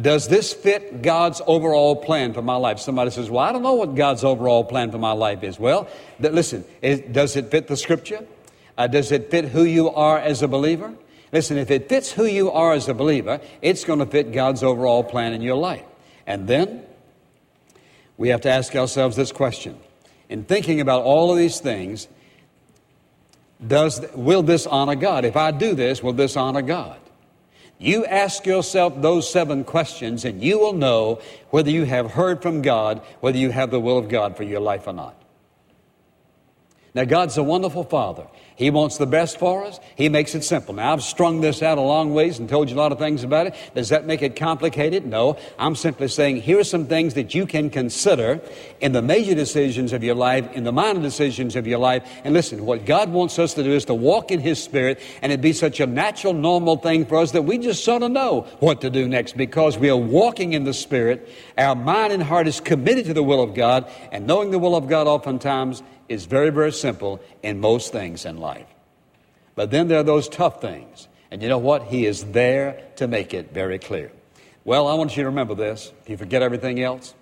Does 0.00 0.28
this 0.28 0.52
fit 0.52 1.02
God's 1.02 1.42
overall 1.46 1.96
plan 1.96 2.32
for 2.32 2.42
my 2.42 2.56
life? 2.56 2.78
Somebody 2.78 3.10
says, 3.10 3.30
Well, 3.30 3.44
I 3.44 3.52
don't 3.52 3.62
know 3.62 3.74
what 3.74 3.94
God's 3.94 4.24
overall 4.24 4.64
plan 4.64 4.90
for 4.90 4.98
my 4.98 5.12
life 5.12 5.42
is. 5.42 5.58
Well, 5.58 5.88
th- 6.20 6.32
listen, 6.32 6.64
is, 6.82 7.00
does 7.00 7.36
it 7.36 7.50
fit 7.50 7.66
the 7.66 7.76
Scripture? 7.76 8.26
Uh, 8.78 8.86
does 8.86 9.12
it 9.12 9.30
fit 9.30 9.46
who 9.46 9.64
you 9.64 9.90
are 9.90 10.18
as 10.18 10.42
a 10.42 10.48
believer? 10.48 10.94
Listen, 11.32 11.58
if 11.58 11.70
it 11.70 11.88
fits 11.88 12.10
who 12.10 12.24
you 12.24 12.50
are 12.50 12.72
as 12.72 12.88
a 12.88 12.94
believer, 12.94 13.40
it's 13.62 13.84
going 13.84 14.00
to 14.00 14.06
fit 14.06 14.32
God's 14.32 14.62
overall 14.62 15.04
plan 15.04 15.32
in 15.32 15.42
your 15.42 15.56
life. 15.56 15.84
And 16.26 16.48
then 16.48 16.84
we 18.16 18.30
have 18.30 18.40
to 18.42 18.50
ask 18.50 18.74
ourselves 18.74 19.16
this 19.16 19.32
question. 19.32 19.78
In 20.28 20.44
thinking 20.44 20.80
about 20.80 21.02
all 21.02 21.30
of 21.30 21.38
these 21.38 21.60
things, 21.60 22.08
does, 23.66 24.04
will 24.14 24.42
this 24.42 24.66
honor 24.66 24.94
God? 24.94 25.24
If 25.24 25.36
I 25.36 25.50
do 25.50 25.74
this, 25.74 26.02
will 26.02 26.12
this 26.12 26.36
honor 26.36 26.62
God? 26.62 26.98
You 27.78 28.04
ask 28.04 28.44
yourself 28.44 29.00
those 29.00 29.30
seven 29.30 29.64
questions 29.64 30.24
and 30.24 30.42
you 30.42 30.58
will 30.58 30.74
know 30.74 31.20
whether 31.48 31.70
you 31.70 31.84
have 31.84 32.10
heard 32.10 32.42
from 32.42 32.60
God, 32.60 33.00
whether 33.20 33.38
you 33.38 33.50
have 33.50 33.70
the 33.70 33.80
will 33.80 33.96
of 33.96 34.08
God 34.08 34.36
for 34.36 34.42
your 34.42 34.60
life 34.60 34.86
or 34.86 34.92
not. 34.92 35.16
Now, 36.94 37.04
God's 37.04 37.38
a 37.38 37.42
wonderful 37.42 37.84
Father. 37.84 38.26
He 38.60 38.68
wants 38.68 38.98
the 38.98 39.06
best 39.06 39.38
for 39.38 39.64
us. 39.64 39.80
He 39.96 40.10
makes 40.10 40.34
it 40.34 40.44
simple. 40.44 40.74
Now, 40.74 40.92
I've 40.92 41.02
strung 41.02 41.40
this 41.40 41.62
out 41.62 41.78
a 41.78 41.80
long 41.80 42.12
ways 42.12 42.38
and 42.38 42.46
told 42.46 42.68
you 42.68 42.76
a 42.76 42.78
lot 42.78 42.92
of 42.92 42.98
things 42.98 43.24
about 43.24 43.46
it. 43.46 43.54
Does 43.74 43.88
that 43.88 44.04
make 44.04 44.20
it 44.20 44.36
complicated? 44.36 45.06
No. 45.06 45.38
I'm 45.58 45.74
simply 45.74 46.08
saying 46.08 46.42
here 46.42 46.58
are 46.58 46.64
some 46.64 46.84
things 46.84 47.14
that 47.14 47.34
you 47.34 47.46
can 47.46 47.70
consider 47.70 48.38
in 48.82 48.92
the 48.92 49.00
major 49.00 49.34
decisions 49.34 49.94
of 49.94 50.04
your 50.04 50.14
life, 50.14 50.52
in 50.52 50.64
the 50.64 50.72
minor 50.72 51.00
decisions 51.00 51.56
of 51.56 51.66
your 51.66 51.78
life. 51.78 52.06
And 52.22 52.34
listen, 52.34 52.66
what 52.66 52.84
God 52.84 53.08
wants 53.08 53.38
us 53.38 53.54
to 53.54 53.62
do 53.62 53.72
is 53.72 53.86
to 53.86 53.94
walk 53.94 54.30
in 54.30 54.40
His 54.40 54.62
Spirit, 54.62 55.00
and 55.22 55.32
it 55.32 55.40
be 55.40 55.54
such 55.54 55.80
a 55.80 55.86
natural, 55.86 56.34
normal 56.34 56.76
thing 56.76 57.06
for 57.06 57.16
us 57.16 57.30
that 57.30 57.46
we 57.46 57.56
just 57.56 57.82
sort 57.82 58.02
of 58.02 58.10
know 58.10 58.42
what 58.58 58.82
to 58.82 58.90
do 58.90 59.08
next 59.08 59.38
because 59.38 59.78
we 59.78 59.88
are 59.88 59.96
walking 59.96 60.52
in 60.52 60.64
the 60.64 60.74
Spirit. 60.74 61.30
Our 61.56 61.74
mind 61.74 62.12
and 62.12 62.22
heart 62.22 62.46
is 62.46 62.60
committed 62.60 63.06
to 63.06 63.14
the 63.14 63.22
will 63.22 63.42
of 63.42 63.54
God, 63.54 63.90
and 64.12 64.26
knowing 64.26 64.50
the 64.50 64.58
will 64.58 64.76
of 64.76 64.86
God 64.86 65.06
oftentimes 65.06 65.82
is 66.10 66.26
very, 66.26 66.50
very 66.50 66.72
simple 66.72 67.20
in 67.42 67.60
most 67.60 67.92
things 67.92 68.26
in 68.26 68.36
life. 68.36 68.66
But 69.54 69.70
then 69.70 69.88
there 69.88 70.00
are 70.00 70.04
those 70.04 70.28
tough 70.28 70.60
things. 70.60 71.08
And 71.30 71.40
you 71.40 71.48
know 71.48 71.58
what? 71.58 71.84
He 71.84 72.04
is 72.04 72.24
there 72.24 72.82
to 72.96 73.06
make 73.06 73.32
it 73.32 73.54
very 73.54 73.78
clear. 73.78 74.10
Well, 74.64 74.88
I 74.88 74.94
want 74.94 75.16
you 75.16 75.22
to 75.22 75.28
remember 75.28 75.54
this, 75.54 75.92
if 76.02 76.10
you 76.10 76.16
forget 76.16 76.42
everything 76.42 76.82
else. 76.82 77.14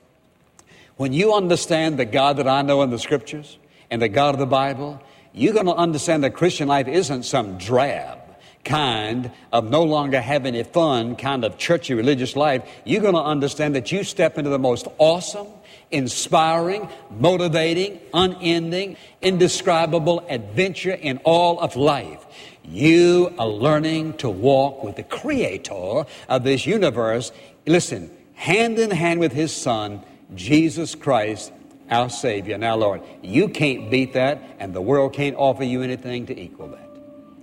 When 0.96 1.12
you 1.12 1.34
understand 1.34 1.98
the 1.98 2.06
God 2.06 2.38
that 2.38 2.48
I 2.48 2.62
know 2.62 2.82
in 2.82 2.90
the 2.90 2.98
scriptures 2.98 3.58
and 3.90 4.00
the 4.00 4.08
God 4.08 4.34
of 4.34 4.40
the 4.40 4.46
Bible, 4.46 5.00
you're 5.32 5.52
going 5.52 5.66
to 5.66 5.74
understand 5.74 6.24
that 6.24 6.34
Christian 6.34 6.66
life 6.66 6.88
isn't 6.88 7.24
some 7.24 7.58
drab 7.58 8.18
kind 8.64 9.30
of 9.52 9.70
no 9.70 9.82
longer 9.82 10.20
having 10.20 10.54
any 10.54 10.64
fun 10.64 11.16
kind 11.16 11.44
of 11.44 11.58
churchy 11.58 11.94
religious 11.94 12.36
life. 12.36 12.68
You're 12.84 13.02
going 13.02 13.14
to 13.14 13.22
understand 13.22 13.74
that 13.74 13.92
you 13.92 14.02
step 14.02 14.38
into 14.38 14.50
the 14.50 14.58
most 14.58 14.88
awesome, 14.98 15.46
inspiring, 15.90 16.88
motivating, 17.10 18.00
unending, 18.12 18.96
indescribable 19.22 20.24
adventure 20.28 20.92
in 20.92 21.18
all 21.24 21.60
of 21.60 21.76
life. 21.76 22.24
You 22.64 23.32
are 23.38 23.48
learning 23.48 24.18
to 24.18 24.28
walk 24.28 24.84
with 24.84 24.96
the 24.96 25.02
creator 25.02 26.04
of 26.28 26.44
this 26.44 26.66
universe. 26.66 27.32
Listen, 27.66 28.10
hand 28.34 28.78
in 28.78 28.90
hand 28.90 29.20
with 29.20 29.32
his 29.32 29.54
son, 29.54 30.02
Jesus 30.34 30.94
Christ, 30.94 31.52
our 31.90 32.10
Savior. 32.10 32.58
Now, 32.58 32.76
Lord, 32.76 33.00
you 33.22 33.48
can't 33.48 33.90
beat 33.90 34.12
that, 34.12 34.42
and 34.58 34.74
the 34.74 34.82
world 34.82 35.14
can't 35.14 35.36
offer 35.36 35.64
you 35.64 35.82
anything 35.82 36.26
to 36.26 36.38
equal 36.38 36.68
that. 36.68 36.88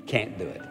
Can't 0.06 0.38
do 0.38 0.48
it. 0.48 0.62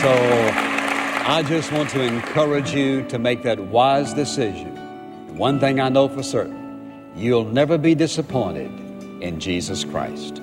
So 0.00 0.08
I 0.08 1.44
just 1.46 1.70
want 1.72 1.90
to 1.90 2.00
encourage 2.00 2.72
you 2.72 3.06
to 3.08 3.18
make 3.18 3.42
that 3.42 3.60
wise 3.60 4.14
decision. 4.14 4.74
One 5.36 5.60
thing 5.60 5.78
I 5.78 5.90
know 5.90 6.08
for 6.08 6.22
certain 6.22 6.58
you'll 7.14 7.44
never 7.44 7.76
be 7.76 7.94
disappointed 7.94 8.70
in 9.20 9.38
Jesus 9.38 9.84
Christ. 9.84 10.40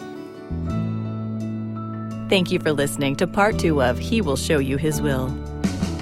Thank 2.30 2.52
you 2.52 2.60
for 2.60 2.72
listening 2.72 3.16
to 3.16 3.26
part 3.26 3.58
two 3.58 3.82
of 3.82 3.98
He 3.98 4.22
Will 4.22 4.36
Show 4.36 4.60
You 4.60 4.78
His 4.78 5.02
Will. 5.02 5.36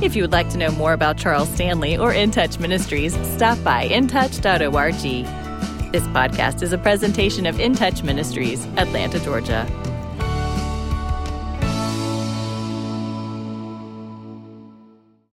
If 0.01 0.17
you 0.17 0.23
would 0.23 0.33
like 0.33 0.49
to 0.49 0.57
know 0.57 0.71
more 0.71 0.91
about 0.91 1.17
Charles 1.17 1.47
Stanley 1.47 1.97
or 1.97 2.11
In 2.11 2.31
Touch 2.31 2.59
Ministries, 2.59 3.13
stop 3.35 3.63
by 3.63 3.87
intouch.org. 3.87 4.95
This 5.93 6.03
podcast 6.07 6.61
is 6.61 6.73
a 6.73 6.77
presentation 6.77 7.45
of 7.45 7.57
In 7.61 7.73
Touch 7.73 8.03
Ministries, 8.03 8.65
Atlanta, 8.75 9.17
Georgia. 9.19 9.65